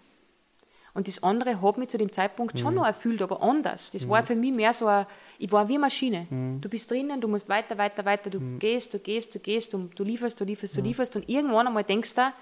Und 0.94 1.08
das 1.08 1.22
andere 1.24 1.62
hat 1.62 1.78
mich 1.78 1.90
zu 1.90 1.98
dem 1.98 2.12
Zeitpunkt 2.12 2.56
mhm. 2.56 2.60
schon 2.60 2.76
noch 2.76 2.86
erfüllt, 2.86 3.22
aber 3.22 3.42
anders. 3.42 3.92
Das 3.92 4.06
mhm. 4.06 4.10
war 4.10 4.24
für 4.24 4.36
mich 4.36 4.54
mehr 4.54 4.74
so 4.74 4.88
ein, 4.88 5.06
ich 5.38 5.52
war 5.52 5.68
wie 5.68 5.74
eine 5.74 5.82
Maschine. 5.82 6.28
Mhm. 6.30 6.62
Du 6.62 6.70
bist 6.70 6.90
drinnen, 6.90 7.22
du 7.22 7.28
musst 7.28 7.48
weiter, 7.48 7.78
weiter, 7.78 8.06
weiter, 8.06 8.30
du 8.30 8.40
mhm. 8.40 8.60
gehst, 8.60 8.94
du 8.94 9.00
gehst, 9.00 9.36
du 9.36 9.40
gehst, 9.40 9.74
und 9.74 9.98
du 9.98 10.04
lieferst, 10.04 10.40
du 10.40 10.46
lieferst, 10.46 10.76
du 10.76 10.82
lieferst 10.82 11.16
und 11.16 11.30
irgendwann 11.30 11.68
einmal 11.68 11.84
denkst 11.84 12.16
du, 12.16 12.34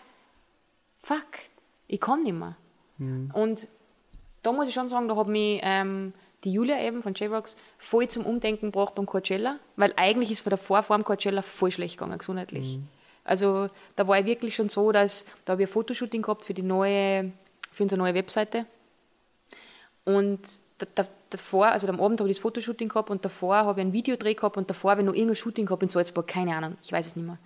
fuck, 1.00 1.26
ich 1.88 2.00
kann 2.00 2.24
nicht 2.24 2.34
mehr. 2.34 2.56
Mhm. 2.98 3.32
Und 3.34 3.68
da 4.48 4.54
muss 4.54 4.70
ich 4.70 4.74
schon 4.74 4.88
sagen, 4.88 5.10
da 5.10 5.18
hat 5.18 5.28
mich 5.28 5.60
ähm, 5.62 6.14
die 6.46 6.54
Julia 6.54 6.80
eben 6.80 7.04
von 7.04 7.14
J-Rocks 7.14 7.58
voll 7.78 8.08
zum 8.08 8.26
Umdenken 8.26 8.68
gebracht 8.68 8.96
beim 8.96 9.06
Coachella, 9.06 9.60
weil 9.76 9.92
eigentlich 9.98 10.32
ist 10.32 10.42
von 10.42 10.52
der 10.52 10.58
Vorform 10.58 11.04
Coachella 11.04 11.42
voll 11.42 11.70
schlecht 11.70 11.98
gegangen, 11.98 12.18
gesundheitlich. 12.18 12.78
Mhm. 12.78 12.88
Also 13.26 13.70
da 13.98 14.08
war 14.08 14.20
ich 14.20 14.26
wirklich 14.26 14.56
schon 14.56 14.70
so, 14.70 14.94
dass 14.94 15.26
da 15.44 15.52
habe 15.52 15.64
ich 15.64 15.70
ein 15.70 15.74
Fotoshooting 15.74 16.22
gehabt 16.22 16.46
für 16.46 16.54
die 16.54 16.62
neue, 16.62 17.34
für 17.74 17.84
unsere 17.84 18.00
neue 18.00 18.14
Webseite. 18.14 18.66
Und 20.06 20.40
davor, 21.30 21.68
also 21.68 21.86
am 21.90 22.00
Abend 22.00 22.22
habe 22.22 22.30
ich 22.30 22.38
das 22.38 22.42
Fotoshooting 22.42 22.88
gehabt 22.88 23.10
und 23.10 23.26
davor 23.26 23.58
habe 23.58 23.82
ich 23.82 23.88
ein 23.88 23.92
Videodreh 23.92 24.34
gehabt 24.34 24.56
und 24.56 24.70
davor 24.70 24.92
habe 24.92 25.02
ich 25.02 25.08
noch 25.08 25.14
irgendein 25.14 25.36
Shooting 25.36 25.66
gehabt 25.66 25.84
in 25.84 25.90
Salzburg, 25.90 26.26
keine 26.26 26.56
Ahnung, 26.56 26.78
ich 26.82 26.94
weiß 26.94 27.06
es 27.06 27.16
nicht 27.18 27.26
mehr. 27.26 27.38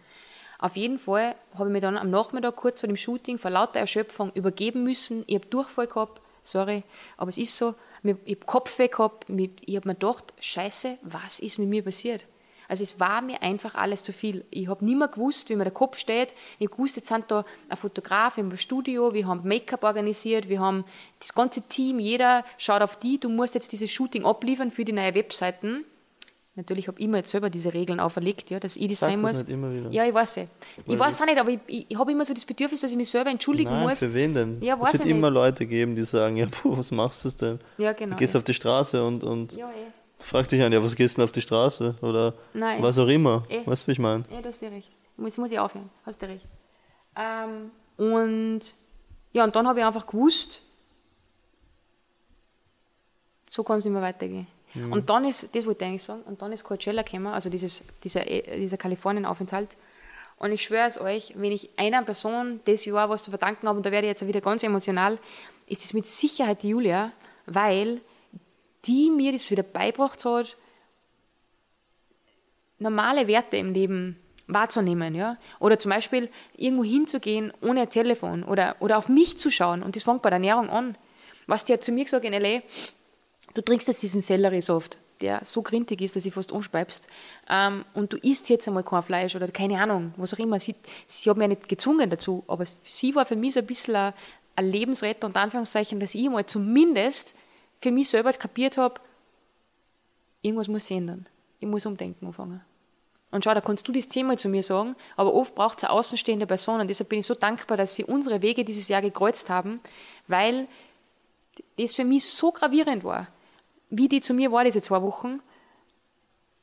Auf 0.60 0.76
jeden 0.76 1.00
Fall 1.00 1.34
habe 1.56 1.70
ich 1.70 1.74
mich 1.74 1.82
dann 1.82 1.98
am 1.98 2.12
Nachmittag 2.12 2.56
kurz 2.58 2.82
vor 2.82 2.88
dem 2.88 2.96
Shooting 2.98 3.40
vor 3.40 3.50
lauter 3.50 3.80
Erschöpfung 3.80 4.32
übergeben 4.36 4.84
müssen. 4.84 5.24
Ich 5.26 5.34
habe 5.34 5.48
Durchfall 5.48 5.88
gehabt 5.88 6.21
sorry, 6.44 6.84
aber 7.18 7.30
es 7.30 7.38
ist 7.38 7.58
so, 7.58 7.76
ich 8.04 8.16
habe 8.36 8.46
Kopfweh 8.46 8.88
gehabt, 8.88 9.30
ich 9.30 9.76
habe 9.76 9.88
mir 9.88 9.96
gedacht, 9.96 10.34
scheiße, 10.40 10.98
was 11.04 11.40
ist 11.40 11.60
mit 11.60 11.70
mir 11.70 11.84
passiert? 11.84 12.26
Also 12.68 12.84
es 12.84 13.02
war 13.02 13.22
mir 13.22 13.42
einfach 13.42 13.76
alles 13.76 14.02
zu 14.02 14.14
viel. 14.14 14.46
Ich 14.50 14.70
habe 14.70 14.86
nicht 14.86 14.98
mehr 14.98 15.10
gewusst, 15.10 15.50
wie 15.50 15.58
mir 15.58 15.66
der 15.66 15.74
Kopf 15.74 15.98
steht. 15.98 16.34
Ich 16.58 16.68
habe 16.68 16.78
gewusst, 16.78 16.96
jetzt 16.96 17.10
sind 17.10 17.30
da 17.30 17.44
ein 17.68 17.76
Fotograf 17.76 18.38
im 18.38 18.56
Studio, 18.56 19.14
wir 19.14 19.28
haben 19.28 19.42
Make-up 19.44 19.84
organisiert, 19.84 20.48
wir 20.48 20.62
haben 20.62 20.86
das 21.20 21.36
ganze 21.36 21.64
Team, 21.64 22.00
jeder 22.00 22.46
schaut 22.58 22.82
auf 22.82 22.98
die, 22.98 23.20
du 23.20 23.28
musst 23.28 23.56
jetzt 23.56 23.74
dieses 23.74 23.92
Shooting 23.92 24.24
abliefern 24.24 24.72
für 24.72 24.86
die 24.86 24.94
neue 24.94 25.14
Webseiten. 25.16 25.84
Natürlich 26.56 26.90
habe 26.90 27.00
ich 27.00 27.06
immer 27.06 27.18
jetzt 27.18 27.32
selber 27.32 27.50
diese 27.50 27.74
Regeln 27.74 28.02
auferlegt, 28.02 28.50
ja, 28.50 28.60
dass 28.60 28.76
ich 28.76 28.88
das 28.88 29.00
Sag 29.00 29.10
sein 29.10 29.22
das 29.22 29.32
muss. 29.32 29.40
Nicht 29.40 29.54
immer 29.54 29.74
wieder. 29.74 29.90
Ja, 29.90 30.06
ich 30.06 30.14
weiß 30.14 30.38
es. 30.38 30.48
Ich 30.86 31.00
weiß 31.00 31.22
auch 31.22 31.26
nicht, 31.26 31.40
aber 31.40 31.50
ich, 31.50 31.60
ich, 31.68 31.98
habe 31.98 32.12
immer 32.12 32.26
so 32.26 32.34
das 32.34 32.44
Bedürfnis, 32.44 32.82
dass 32.82 32.92
ich 32.92 32.98
mich 32.98 33.10
selber 33.10 33.30
entschuldigen 33.30 33.70
Nein, 33.70 33.88
muss. 33.88 34.00
Für 34.00 34.14
wen 34.14 34.34
denn? 34.34 34.62
Ja, 34.62 34.78
weiß 34.78 34.96
es 34.96 35.00
wird 35.00 35.10
immer 35.10 35.30
nicht. 35.30 35.36
Leute 35.36 35.66
geben, 35.66 35.96
die 35.96 36.04
sagen, 36.04 36.36
ja, 36.36 36.48
puh, 36.52 36.78
was 36.78 36.92
machst 36.92 37.24
du 37.24 37.30
denn? 37.30 37.60
Ja, 37.78 37.94
genau. 37.94 38.12
Du 38.12 38.18
gehst 38.18 38.34
ja. 38.34 38.40
auf 38.40 38.44
die 38.44 38.54
Straße 38.54 39.02
und, 39.02 39.24
und 39.24 39.54
ja, 39.54 39.70
eh. 39.70 39.92
frag 40.20 40.50
dich 40.50 40.62
an, 40.62 40.74
ja, 40.74 40.84
was 40.84 40.94
gehst 40.98 41.16
du 41.16 41.22
denn 41.22 41.24
auf 41.24 41.32
die 41.32 41.42
Straße? 41.42 41.96
Oder 42.02 42.34
Nein, 42.54 42.84
was 42.84 43.00
auch 43.00 43.08
immer. 43.08 43.46
Eh. 43.48 43.66
Weißt 43.66 43.84
du, 43.84 43.88
wie 43.88 43.92
ich 43.94 44.00
meine? 44.00 44.26
Ja, 44.30 44.42
du 44.42 44.50
hast 44.50 44.62
dir 44.62 44.72
recht. 44.72 44.90
Jetzt 45.18 45.38
muss 45.38 45.52
ich 45.54 45.60
aufhören. 45.60 45.90
Hast 46.06 46.22
du 46.22 46.26
recht. 46.26 46.46
Ähm, 47.16 47.72
und 47.96 48.62
ja, 49.32 49.46
und 49.46 49.56
dann 49.56 49.68
habe 49.68 49.80
ich 49.80 49.86
einfach 49.86 50.06
gewusst, 50.06 50.62
so 53.48 53.64
kann 53.64 53.78
es 53.78 53.86
nicht 53.86 53.94
mehr 53.94 54.02
weitergehen. 54.02 54.48
Mhm. 54.74 54.92
Und 54.92 55.10
dann 55.10 55.26
ist, 55.26 55.56
das 55.56 55.66
wollte 55.66 55.84
ich 55.84 55.90
eigentlich 55.90 56.04
sagen, 56.04 56.22
und 56.24 56.42
dann 56.42 56.52
ist 56.52 56.64
Coachella 56.64 57.02
gekommen, 57.02 57.28
also 57.28 57.50
dieses, 57.50 57.84
dieser, 58.04 58.22
dieser 58.22 58.78
Kalifornien-Aufenthalt. 58.78 59.70
Und 60.38 60.52
ich 60.52 60.64
schwöre 60.64 60.88
es 60.88 61.00
euch, 61.00 61.34
wenn 61.36 61.52
ich 61.52 61.70
einer 61.78 62.02
Person 62.04 62.62
das 62.66 62.86
Jahr 62.86 63.10
was 63.10 63.24
zu 63.24 63.32
verdanken 63.32 63.68
habe, 63.68 63.78
und 63.78 63.86
da 63.86 63.92
werde 63.92 64.08
ich 64.08 64.12
jetzt 64.12 64.28
wieder 64.28 64.42
ganz 64.42 64.64
emotional, 64.64 65.20
ist 65.68 65.86
es 65.86 65.94
mit 65.94 66.06
Sicherheit 66.06 66.64
die 66.64 66.70
Julia, 66.70 67.12
weil 67.46 68.02
die 68.86 69.12
mir 69.12 69.32
das 69.32 69.52
wieder 69.52 69.64
beibracht 69.64 70.26
hat, 70.26 70.58
normale 72.80 73.28
Werte 73.28 73.58
im 73.58 73.74
Leben 73.74 74.18
wahrzunehmen, 74.48 75.16
ja. 75.16 75.38
Oder 75.60 75.80
zum 75.80 75.92
Beispiel 75.92 76.30
irgendwo 76.58 76.84
hinzugehen 76.84 77.54
ohne 77.62 77.82
ein 77.82 77.90
Telefon 77.90 78.44
oder, 78.44 78.76
oder 78.80 78.98
auf 78.98 79.08
mich 79.08 79.38
zu 79.38 79.50
schauen. 79.50 79.84
Und 79.84 79.96
das 79.96 80.04
fängt 80.04 80.22
bei 80.22 80.30
der 80.30 80.38
Ernährung 80.38 80.70
an. 80.70 80.98
Was 81.48 81.66
die 81.66 81.74
hat 81.74 81.84
zu 81.84 81.92
mir 81.92 82.04
gesagt 82.04 82.26
in 82.26 82.34
L.A., 82.34 82.62
du 83.54 83.62
trinkst 83.62 83.88
jetzt 83.88 84.04
diesen 84.04 84.22
Selleriesaft, 84.22 84.98
der 85.22 85.42
so 85.46 85.62
grintig 85.62 86.02
ist, 86.02 86.16
dass 86.16 86.24
sie 86.24 86.32
fast 86.32 86.54
anspeibst, 86.54 87.08
ähm, 87.50 87.86
und 87.94 88.14
du 88.14 88.18
isst 88.18 88.50
jetzt 88.50 88.68
einmal 88.68 88.84
kein 88.84 89.04
Fleisch 89.04 89.36
oder 89.36 89.48
keine 89.48 89.82
Ahnung, 89.82 90.14
was 90.18 90.34
auch 90.34 90.40
immer. 90.40 90.60
Sie, 90.60 90.76
sie 91.06 91.30
hat 91.30 91.38
mich 91.38 91.44
ja 91.44 91.50
nicht 91.50 91.70
gezwungen 91.70 92.10
dazu, 92.10 92.44
aber 92.48 92.66
sie 92.66 93.16
war 93.16 93.26
für 93.26 93.36
mich 93.36 93.54
so 93.54 93.60
ein 93.60 93.66
bisschen 93.66 93.96
ein, 93.96 94.14
ein 94.56 94.66
Lebensretter, 94.68 95.28
unter 95.28 95.42
Anführungszeichen, 95.42 96.00
dass 96.00 96.16
ich 96.16 96.30
mal 96.30 96.46
zumindest 96.46 97.36
für 97.78 97.92
mich 97.92 98.10
selber 98.10 98.34
kapiert 98.34 98.78
habe, 98.78 99.00
irgendwas 100.42 100.68
muss 100.68 100.88
sich 100.88 100.98
ändern. 100.98 101.26
Ich 101.60 101.68
muss 101.68 101.86
umdenken 101.86 102.26
anfangen. 102.28 102.62
Und 103.32 103.46
schau, 103.46 103.54
da 103.54 103.62
kannst 103.62 103.88
du 103.88 103.94
das 103.94 104.10
zehnmal 104.10 104.38
zu 104.38 104.50
mir 104.50 104.62
sagen, 104.62 104.96
aber 105.16 105.34
oft 105.34 105.56
braucht 105.56 105.78
es 105.78 105.84
eine 105.86 105.94
außenstehende 105.94 106.46
Person 106.46 106.82
und 106.82 106.90
deshalb 106.90 107.10
bin 107.10 107.20
ich 107.20 107.26
so 107.26 107.34
dankbar, 107.34 107.78
dass 107.78 107.96
sie 107.96 108.04
unsere 108.04 108.42
Wege 108.42 108.66
dieses 108.66 108.90
Jahr 108.90 109.02
gekreuzt 109.02 109.50
haben, 109.50 109.80
weil 110.28 110.68
das 111.78 111.96
für 111.96 112.04
mich 112.04 112.26
so 112.26 112.52
gravierend 112.52 113.04
war 113.04 113.28
wie 113.92 114.08
die 114.08 114.22
zu 114.22 114.34
mir 114.34 114.52
war, 114.52 114.64
diese 114.64 114.82
zwei 114.82 115.02
Wochen, 115.02 115.42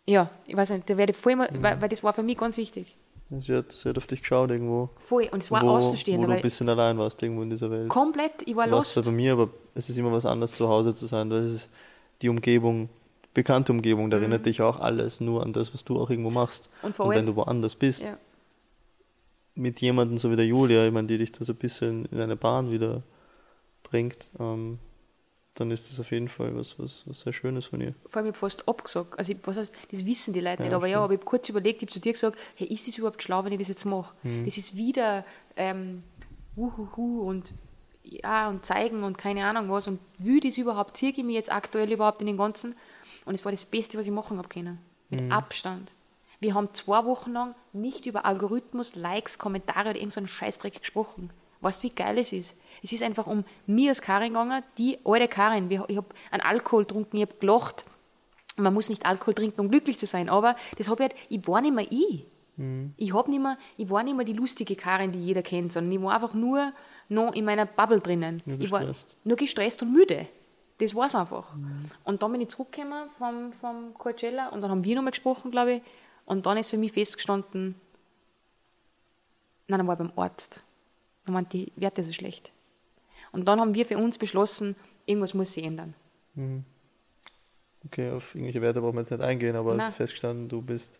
ja, 0.06 0.30
ich 0.46 0.56
weiß 0.56 0.70
nicht, 0.70 0.90
da 0.90 0.96
werde 0.96 1.12
ich 1.12 1.18
voll 1.18 1.36
mal, 1.36 1.50
mhm. 1.52 1.62
weil, 1.62 1.80
weil, 1.80 1.88
das 1.88 2.02
war 2.02 2.12
für 2.12 2.22
mich 2.22 2.38
ganz 2.38 2.56
wichtig. 2.56 2.96
Sie 3.30 3.54
hat, 3.54 3.70
sie 3.70 3.90
hat 3.90 3.98
auf 3.98 4.06
dich 4.06 4.22
geschaut 4.22 4.50
irgendwo. 4.50 4.88
Voll, 4.96 5.28
und 5.30 5.42
es 5.42 5.50
war 5.50 5.62
wo, 5.62 5.68
außenstehend. 5.68 6.24
Wo 6.24 6.28
du 6.28 6.32
ein 6.32 6.40
bisschen 6.40 6.68
allein 6.70 6.96
warst 6.96 7.22
irgendwo 7.22 7.42
in 7.42 7.50
dieser 7.50 7.70
Welt. 7.70 7.90
Komplett, 7.90 8.32
ich 8.46 8.56
war 8.56 8.66
lost. 8.66 9.04
bei 9.04 9.10
mir, 9.10 9.34
aber 9.34 9.50
es 9.74 9.90
ist 9.90 9.98
immer 9.98 10.10
was 10.10 10.24
anderes 10.24 10.54
zu 10.54 10.66
Hause 10.66 10.94
zu 10.94 11.06
sein, 11.06 11.30
es 11.30 11.52
ist 11.52 11.70
die 12.22 12.30
Umgebung, 12.30 12.88
bekannte 13.34 13.70
Umgebung, 13.70 14.10
da 14.10 14.16
mhm. 14.16 14.22
erinnert 14.22 14.46
dich 14.46 14.62
auch 14.62 14.80
alles 14.80 15.20
nur 15.20 15.42
an 15.42 15.52
das, 15.52 15.74
was 15.74 15.84
du 15.84 16.00
auch 16.00 16.08
irgendwo 16.08 16.30
machst. 16.30 16.70
Und, 16.80 16.96
vor 16.96 17.04
allem, 17.04 17.10
und 17.10 17.16
wenn 17.18 17.26
du 17.26 17.36
woanders 17.36 17.74
bist, 17.74 18.02
ja. 18.02 18.16
mit 19.54 19.82
jemandem 19.82 20.16
so 20.16 20.30
wie 20.30 20.36
der 20.36 20.46
Julia, 20.46 20.86
ich 20.86 20.92
meine, 20.92 21.06
die 21.06 21.18
dich 21.18 21.32
da 21.32 21.44
so 21.44 21.52
ein 21.52 21.56
bisschen 21.56 22.06
in 22.06 22.20
eine 22.20 22.36
Bahn 22.36 22.70
wieder 22.70 23.02
bringt, 23.82 24.30
ähm, 24.40 24.78
dann 25.58 25.70
ist 25.72 25.90
das 25.90 25.98
auf 25.98 26.10
jeden 26.12 26.28
Fall 26.28 26.54
was, 26.54 26.78
was, 26.78 27.02
was 27.06 27.20
sehr 27.20 27.32
Schönes 27.32 27.66
von 27.66 27.80
ihr. 27.80 27.94
Vor 28.06 28.18
allem, 28.18 28.26
ich 28.26 28.30
habe 28.30 28.38
fast 28.38 28.68
abgesagt. 28.68 29.18
Also, 29.18 29.32
ich, 29.32 29.38
was 29.42 29.56
heißt, 29.56 29.76
das 29.90 30.06
wissen 30.06 30.32
die 30.32 30.40
Leute 30.40 30.62
ja, 30.62 30.68
nicht. 30.68 30.74
Aber 30.74 30.86
stimmt. 30.86 30.92
ja, 30.92 31.00
aber 31.00 31.12
ich 31.14 31.18
habe 31.18 31.26
kurz 31.26 31.48
überlegt, 31.48 31.82
ich 31.82 31.88
habe 31.88 31.92
zu 31.92 32.00
dir 32.00 32.12
gesagt, 32.12 32.38
hey, 32.54 32.68
ist 32.68 32.86
es 32.86 32.96
überhaupt 32.96 33.22
schlau, 33.22 33.44
wenn 33.44 33.52
ich 33.52 33.58
das 33.58 33.68
jetzt 33.68 33.84
mache? 33.84 34.14
Mhm. 34.22 34.44
Das 34.44 34.56
ist 34.56 34.76
wieder 34.76 35.24
ähm, 35.56 36.04
uhuhu 36.56 37.22
und 37.22 37.52
ja, 38.04 38.48
und 38.48 38.64
zeigen 38.64 39.02
und 39.02 39.18
keine 39.18 39.44
Ahnung 39.46 39.70
was. 39.70 39.86
Und 39.86 40.00
wie 40.18 40.40
das 40.40 40.58
überhaupt, 40.58 40.96
ziehe 40.96 41.12
ich 41.12 41.24
mich 41.24 41.34
jetzt 41.34 41.52
aktuell 41.52 41.90
überhaupt 41.92 42.20
in 42.20 42.26
den 42.26 42.38
Ganzen? 42.38 42.74
Und 43.24 43.34
es 43.34 43.44
war 43.44 43.52
das 43.52 43.64
Beste, 43.64 43.98
was 43.98 44.06
ich 44.06 44.12
machen 44.12 44.38
habe 44.38 44.48
können. 44.48 44.78
Mit 45.10 45.22
mhm. 45.22 45.32
Abstand. 45.32 45.92
Wir 46.40 46.54
haben 46.54 46.72
zwei 46.72 47.04
Wochen 47.04 47.32
lang 47.32 47.54
nicht 47.72 48.06
über 48.06 48.24
Algorithmus, 48.24 48.94
Likes, 48.94 49.38
Kommentare 49.38 49.90
oder 49.90 49.98
irgendeinen 49.98 50.28
Scheißdreck 50.28 50.80
gesprochen. 50.80 51.30
Weißt 51.60 51.82
du, 51.82 51.88
wie 51.88 51.94
geil 51.94 52.18
es 52.18 52.32
ist? 52.32 52.56
Es 52.82 52.92
ist 52.92 53.02
einfach 53.02 53.26
um 53.26 53.44
mir 53.66 53.90
als 53.90 54.00
Karin 54.00 54.28
gegangen, 54.28 54.62
die 54.76 54.98
alte 55.04 55.28
Karin. 55.28 55.70
Ich 55.70 55.78
habe 55.78 56.06
einen 56.30 56.42
Alkohol 56.42 56.84
getrunken, 56.84 57.16
ich 57.16 57.22
habe 57.22 57.34
gelacht. 57.40 57.84
Man 58.56 58.74
muss 58.74 58.88
nicht 58.88 59.06
Alkohol 59.06 59.34
trinken, 59.34 59.60
um 59.60 59.68
glücklich 59.68 59.98
zu 59.98 60.06
sein, 60.06 60.28
aber 60.28 60.56
das 60.76 60.88
habe 60.88 61.04
ich 61.04 61.10
halt, 61.10 61.20
ich 61.28 61.48
war 61.48 61.60
nicht 61.60 61.74
mehr 61.74 61.86
ich. 61.90 62.26
Mhm. 62.56 62.92
Ich, 62.96 63.14
hab 63.14 63.28
nicht 63.28 63.40
mehr, 63.40 63.56
ich 63.76 63.88
war 63.88 64.02
nicht 64.02 64.16
mehr 64.16 64.24
die 64.24 64.32
lustige 64.32 64.76
Karin, 64.76 65.12
die 65.12 65.20
jeder 65.20 65.42
kennt, 65.42 65.72
sondern 65.72 65.92
ich 65.92 66.02
war 66.02 66.14
einfach 66.14 66.34
nur 66.34 66.72
noch 67.08 67.34
in 67.34 67.44
meiner 67.44 67.66
Bubble 67.66 68.00
drinnen. 68.00 68.42
Nur 68.44 68.60
ich 68.60 68.70
war 68.70 68.84
nur 69.24 69.36
gestresst 69.36 69.82
und 69.82 69.92
müde. 69.92 70.26
Das 70.78 70.94
war 70.94 71.06
es 71.06 71.14
einfach. 71.14 71.54
Mhm. 71.54 71.90
Und 72.04 72.22
dann 72.22 72.32
bin 72.32 72.40
ich 72.40 72.48
zurückgekommen 72.48 73.08
vom, 73.18 73.52
vom 73.52 73.94
Coachella 73.94 74.48
und 74.48 74.62
dann 74.62 74.70
haben 74.70 74.84
wir 74.84 74.94
nochmal 74.94 75.10
gesprochen, 75.12 75.50
glaube 75.50 75.74
ich. 75.74 75.82
Und 76.24 76.46
dann 76.46 76.56
ist 76.56 76.70
für 76.70 76.78
mich 76.78 76.92
festgestanden, 76.92 77.74
nein, 79.66 79.78
dann 79.78 79.86
war 79.86 79.94
ich 79.94 79.98
beim 79.98 80.12
Arzt. 80.16 80.62
Dann 81.28 81.34
waren 81.34 81.48
die 81.50 81.70
Werte 81.76 82.02
so 82.02 82.12
schlecht. 82.12 82.52
Und 83.32 83.46
dann 83.46 83.60
haben 83.60 83.74
wir 83.74 83.84
für 83.84 83.98
uns 83.98 84.16
beschlossen, 84.16 84.76
irgendwas 85.04 85.34
muss 85.34 85.52
sich 85.52 85.62
ändern. 85.62 85.92
Mhm. 86.34 86.64
Okay, 87.84 88.10
auf 88.10 88.34
irgendwelche 88.34 88.62
Werte 88.62 88.80
brauchen 88.80 88.94
wir 88.94 89.02
jetzt 89.02 89.10
nicht 89.10 89.20
eingehen, 89.20 89.54
aber 89.54 89.74
es 89.74 89.88
ist 89.88 89.96
festgestanden, 89.96 90.48
du 90.48 90.62
bist 90.62 90.98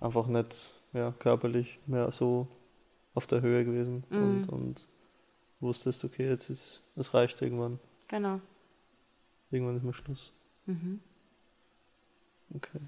einfach 0.00 0.26
nicht 0.26 0.74
ja, 0.92 1.12
körperlich 1.18 1.78
mehr 1.86 2.12
so 2.12 2.46
auf 3.14 3.26
der 3.26 3.40
Höhe 3.40 3.64
gewesen 3.64 4.04
mhm. 4.10 4.18
und, 4.18 4.48
und 4.50 4.88
wusstest, 5.60 6.04
okay, 6.04 6.28
jetzt 6.28 6.50
ist 6.50 6.82
es 6.94 7.14
reicht 7.14 7.40
irgendwann. 7.40 7.80
Genau. 8.08 8.40
Irgendwann 9.50 9.78
ist 9.78 9.82
mal 9.82 9.94
Schluss. 9.94 10.34
Mhm. 10.66 11.00
Okay. 12.54 12.80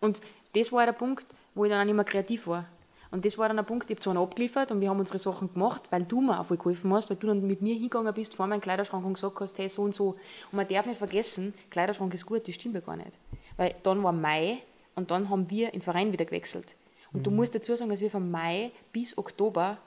Und 0.00 0.20
das 0.54 0.70
war 0.70 0.84
der 0.84 0.92
Punkt, 0.92 1.26
wo 1.54 1.64
ich 1.64 1.70
dann 1.70 1.80
auch 1.80 1.86
nicht 1.86 1.94
mehr 1.94 2.04
kreativ 2.04 2.46
war. 2.46 2.66
Und 3.10 3.24
das 3.24 3.38
war 3.38 3.48
dann 3.48 3.56
der 3.56 3.64
Punkt, 3.64 3.88
ich 3.90 3.96
habe 3.96 4.02
zwar 4.02 4.16
abgeliefert 4.16 4.70
und 4.70 4.80
wir 4.80 4.90
haben 4.90 5.00
unsere 5.00 5.18
Sachen 5.18 5.52
gemacht, 5.52 5.84
weil 5.90 6.04
du 6.04 6.20
mir 6.20 6.38
auch 6.38 6.46
voll 6.46 6.58
geholfen 6.58 6.92
hast, 6.92 7.08
weil 7.08 7.16
du 7.16 7.26
dann 7.28 7.46
mit 7.46 7.62
mir 7.62 7.74
hingegangen 7.74 8.12
bist 8.12 8.34
vor 8.34 8.46
meinem 8.46 8.60
Kleiderschrank 8.60 9.04
und 9.04 9.14
gesagt 9.14 9.40
hast, 9.40 9.56
hey, 9.58 9.68
so 9.68 9.82
und 9.82 9.94
so. 9.94 10.16
Und 10.52 10.56
man 10.56 10.68
darf 10.68 10.86
nicht 10.86 10.98
vergessen, 10.98 11.54
Kleiderschrank 11.70 12.12
ist 12.12 12.26
gut, 12.26 12.46
das 12.46 12.54
stimmt 12.54 12.74
ja 12.74 12.80
gar 12.80 12.96
nicht. 12.96 13.16
Weil 13.56 13.74
dann 13.82 14.02
war 14.02 14.12
Mai 14.12 14.58
und 14.94 15.10
dann 15.10 15.30
haben 15.30 15.48
wir 15.50 15.70
den 15.70 15.80
Verein 15.80 16.12
wieder 16.12 16.26
gewechselt. 16.26 16.76
Und 17.12 17.20
mhm. 17.20 17.24
du 17.24 17.30
musst 17.30 17.54
dazu 17.54 17.74
sagen, 17.74 17.90
dass 17.90 18.00
wir 18.00 18.10
von 18.10 18.30
Mai 18.30 18.72
bis 18.92 19.16
Oktober 19.16 19.78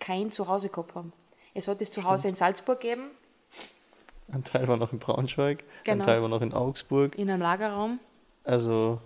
kein 0.00 0.32
Zuhause 0.32 0.68
gehabt 0.68 0.94
haben. 0.94 1.12
Es 1.54 1.68
hat 1.68 1.80
das 1.80 1.90
Zuhause 1.90 2.28
in 2.28 2.34
Salzburg 2.34 2.80
gegeben. 2.80 3.10
Ein 4.32 4.42
Teil 4.42 4.66
war 4.66 4.76
noch 4.76 4.92
in 4.92 4.98
Braunschweig, 4.98 5.62
genau. 5.84 6.02
ein 6.02 6.06
Teil 6.06 6.20
war 6.20 6.28
noch 6.28 6.42
in 6.42 6.52
Augsburg. 6.52 7.16
In 7.16 7.30
einem 7.30 7.42
Lagerraum. 7.42 8.00
Also, 8.42 9.00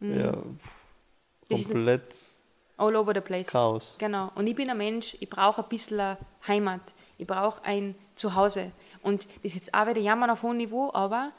mhm. 0.00 0.20
ja, 0.20 0.36
komplett 1.48 2.35
all 2.76 2.96
over 2.96 3.14
the 3.14 3.20
place. 3.20 3.48
Chaos. 3.48 3.96
Genau. 3.98 4.30
Und 4.34 4.46
ich 4.46 4.54
bin 4.54 4.70
ein 4.70 4.76
Mensch, 4.78 5.16
ich 5.20 5.28
brauche 5.28 5.62
ein 5.62 5.68
bisschen 5.68 6.16
Heimat. 6.46 6.94
Ich 7.18 7.26
brauche 7.26 7.64
ein 7.64 7.94
Zuhause. 8.14 8.72
Und 9.02 9.26
das 9.26 9.52
ist 9.52 9.54
jetzt 9.54 9.74
auch 9.74 9.86
wieder 9.86 10.00
Jammern 10.00 10.30
auf 10.30 10.42
hohem 10.42 10.56
Niveau, 10.58 10.90
aber 10.92 11.32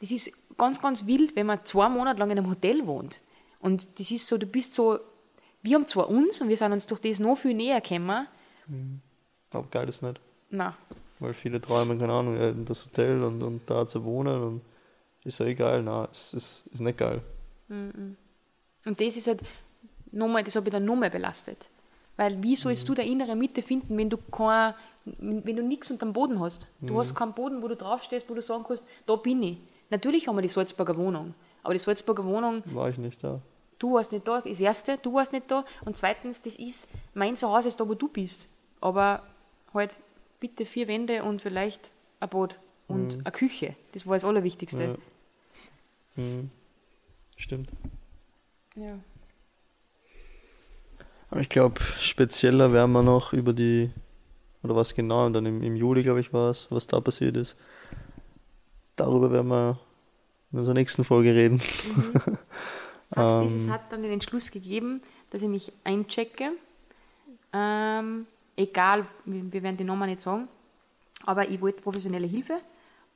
das 0.00 0.10
ist 0.10 0.32
ganz, 0.56 0.80
ganz 0.80 1.06
wild, 1.06 1.36
wenn 1.36 1.46
man 1.46 1.64
zwei 1.64 1.88
Monate 1.88 2.18
lang 2.18 2.30
in 2.30 2.38
einem 2.38 2.50
Hotel 2.50 2.86
wohnt. 2.86 3.20
Und 3.60 3.98
das 3.98 4.10
ist 4.10 4.26
so, 4.26 4.36
du 4.36 4.46
bist 4.46 4.74
so, 4.74 4.98
wir 5.62 5.74
haben 5.76 5.86
zwar 5.86 6.08
uns 6.08 6.40
und 6.40 6.48
wir 6.48 6.56
sind 6.56 6.72
uns 6.72 6.86
durch 6.86 7.00
das 7.00 7.18
noch 7.18 7.36
viel 7.36 7.54
näher 7.54 7.80
gekommen. 7.80 8.26
Mhm. 8.66 9.00
Aber 9.50 9.66
geil 9.70 9.88
ist 9.88 10.02
nicht. 10.02 10.20
Nein. 10.50 10.74
Weil 11.20 11.32
viele 11.32 11.60
träumen, 11.60 11.98
keine 11.98 12.12
Ahnung, 12.12 12.36
in 12.36 12.64
das 12.64 12.84
Hotel 12.84 13.22
und, 13.22 13.42
und 13.42 13.62
da 13.70 13.86
zu 13.86 14.04
wohnen 14.04 14.42
und 14.42 14.60
ist 15.24 15.38
ja 15.38 15.46
egal. 15.46 15.82
Nein, 15.82 16.08
es 16.12 16.34
ist, 16.34 16.66
ist 16.72 16.80
nicht 16.80 16.98
geil. 16.98 17.22
Mhm. 17.68 18.16
Und 18.84 19.00
das 19.00 19.16
ist 19.16 19.26
halt 19.26 19.40
nochmal, 20.14 20.44
das 20.44 20.56
habe 20.56 20.68
ich 20.68 20.72
dann 20.72 20.84
nochmal 20.84 21.10
belastet. 21.10 21.68
Weil 22.16 22.42
wie 22.42 22.56
sollst 22.56 22.84
mhm. 22.84 22.86
du 22.88 22.94
der 22.94 23.04
innere 23.06 23.34
Mitte 23.34 23.62
finden, 23.62 23.96
wenn 23.96 24.08
du 24.08 24.16
kein, 24.16 24.74
wenn 25.04 25.56
du 25.56 25.62
nichts 25.62 25.90
unter 25.90 26.06
dem 26.06 26.12
Boden 26.12 26.40
hast? 26.40 26.68
Du 26.80 26.94
mhm. 26.94 26.98
hast 26.98 27.14
keinen 27.14 27.32
Boden, 27.32 27.62
wo 27.62 27.68
du 27.68 27.76
draufstehst, 27.76 28.28
wo 28.30 28.34
du 28.34 28.42
sagen 28.42 28.64
kannst, 28.66 28.84
da 29.06 29.16
bin 29.16 29.42
ich. 29.42 29.58
Natürlich 29.90 30.28
haben 30.28 30.36
wir 30.36 30.42
die 30.42 30.48
Salzburger 30.48 30.96
Wohnung, 30.96 31.34
aber 31.62 31.74
die 31.74 31.80
Salzburger 31.80 32.24
Wohnung. 32.24 32.62
War 32.66 32.88
ich 32.88 32.98
nicht 32.98 33.22
da. 33.22 33.40
Du 33.78 33.94
warst 33.94 34.12
nicht 34.12 34.26
da, 34.26 34.40
das 34.40 34.60
erste, 34.60 34.96
du 34.98 35.12
warst 35.12 35.32
nicht 35.32 35.50
da. 35.50 35.64
Und 35.84 35.96
zweitens, 35.96 36.40
das 36.40 36.56
ist, 36.56 36.90
mein 37.12 37.36
Zuhause 37.36 37.68
ist 37.68 37.80
da, 37.80 37.88
wo 37.88 37.94
du 37.94 38.08
bist. 38.08 38.48
Aber 38.80 39.22
halt 39.74 39.98
bitte 40.40 40.64
vier 40.64 40.88
Wände 40.88 41.22
und 41.24 41.42
vielleicht 41.42 41.90
ein 42.20 42.28
Bad 42.28 42.58
und 42.86 43.16
mhm. 43.16 43.20
eine 43.24 43.32
Küche. 43.32 43.74
Das 43.92 44.06
war 44.06 44.14
das 44.14 44.24
Allerwichtigste. 44.24 44.96
Ja. 46.16 46.22
Mhm. 46.22 46.50
Stimmt. 47.36 47.70
Ja. 48.76 48.98
Aber 51.34 51.40
ich 51.40 51.48
glaube, 51.48 51.80
spezieller 51.98 52.72
werden 52.72 52.92
wir 52.92 53.02
noch 53.02 53.32
über 53.32 53.52
die, 53.52 53.90
oder 54.62 54.76
was 54.76 54.94
genau, 54.94 55.26
und 55.26 55.32
dann 55.32 55.44
im, 55.44 55.64
im 55.64 55.74
Juli, 55.74 56.04
glaube 56.04 56.20
ich, 56.20 56.32
war 56.32 56.48
es, 56.48 56.70
was 56.70 56.86
da 56.86 57.00
passiert 57.00 57.36
ist. 57.36 57.56
Darüber 58.94 59.32
werden 59.32 59.48
wir 59.48 59.80
in 60.52 60.60
unserer 60.60 60.74
nächsten 60.74 61.02
Folge 61.02 61.34
reden. 61.34 61.54
Mhm. 61.56 62.38
Fakt 63.12 63.46
ist, 63.46 63.56
es 63.56 63.68
hat 63.68 63.90
dann 63.90 64.04
den 64.04 64.12
Entschluss 64.12 64.52
gegeben, 64.52 65.02
dass 65.30 65.42
ich 65.42 65.48
mich 65.48 65.72
einchecke. 65.82 66.52
Ähm, 67.52 68.26
egal, 68.54 69.04
wir 69.24 69.62
werden 69.64 69.76
die 69.76 69.82
Nummer 69.82 70.06
nicht 70.06 70.20
sagen, 70.20 70.46
aber 71.26 71.48
ich 71.48 71.60
wollte 71.60 71.82
professionelle 71.82 72.28
Hilfe 72.28 72.60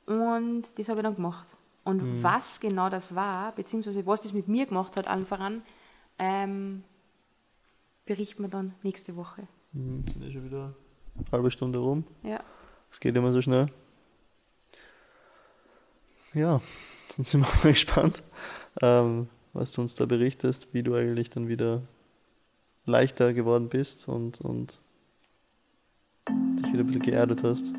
und 0.07 0.77
das 0.77 0.89
habe 0.89 0.99
ich 0.99 1.03
dann 1.03 1.15
gemacht. 1.15 1.47
Und 1.85 2.03
mhm. 2.03 2.21
was 2.21 2.59
genau 2.59 2.89
das 2.89 3.15
war, 3.15 3.53
beziehungsweise 3.53 4.05
was 4.05 4.19
das 4.19 4.33
mit 4.33 4.49
mir 4.49 4.65
gemacht 4.65 4.97
hat, 4.97 5.07
allen 5.07 5.25
voran, 5.25 5.61
ähm, 6.17 6.83
berichten 8.09 8.41
wir 8.41 8.49
dann 8.49 8.73
nächste 8.81 9.15
Woche. 9.15 9.47
Mhm, 9.71 10.03
ist 10.19 10.33
schon 10.33 10.43
wieder 10.43 10.73
eine 11.15 11.31
halbe 11.31 11.51
Stunde 11.51 11.77
rum. 11.77 12.05
Ja. 12.23 12.43
Es 12.89 12.99
geht 12.99 13.15
immer 13.15 13.31
so 13.31 13.39
schnell. 13.39 13.67
Ja, 16.33 16.59
dann 17.15 17.23
sind 17.23 17.41
wir 17.41 17.47
mal 17.63 17.71
gespannt, 17.71 18.23
ähm, 18.81 19.29
was 19.53 19.73
du 19.73 19.81
uns 19.81 19.93
da 19.93 20.07
berichtest, 20.07 20.67
wie 20.73 20.81
du 20.81 20.95
eigentlich 20.95 21.29
dann 21.29 21.47
wieder 21.47 21.83
leichter 22.85 23.31
geworden 23.33 23.69
bist 23.69 24.07
und, 24.07 24.41
und 24.41 24.81
dich 26.29 26.73
wieder 26.73 26.79
ein 26.79 26.87
bisschen 26.87 27.03
geerdet 27.03 27.43
hast. 27.43 27.71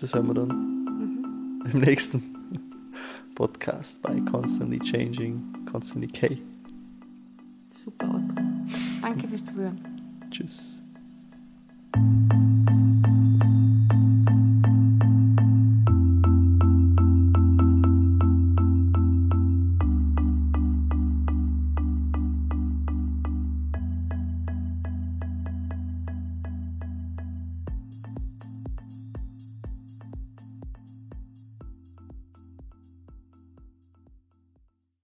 Das 0.00 0.12
hören 0.12 0.26
wir 0.26 0.34
dann 0.34 0.48
mhm. 0.48 1.70
im 1.72 1.80
nächsten 1.80 2.34
Podcast 3.36 4.02
bei 4.02 4.20
Constantly 4.22 4.80
Changing, 4.80 5.40
Constantly 5.70 6.08
K. 6.08 6.42
Super, 7.84 8.08
Otto. 8.08 8.34
Danke 9.00 9.26
fürs 9.26 9.44
Zuhören. 9.44 9.80
Tschüss. 10.30 10.81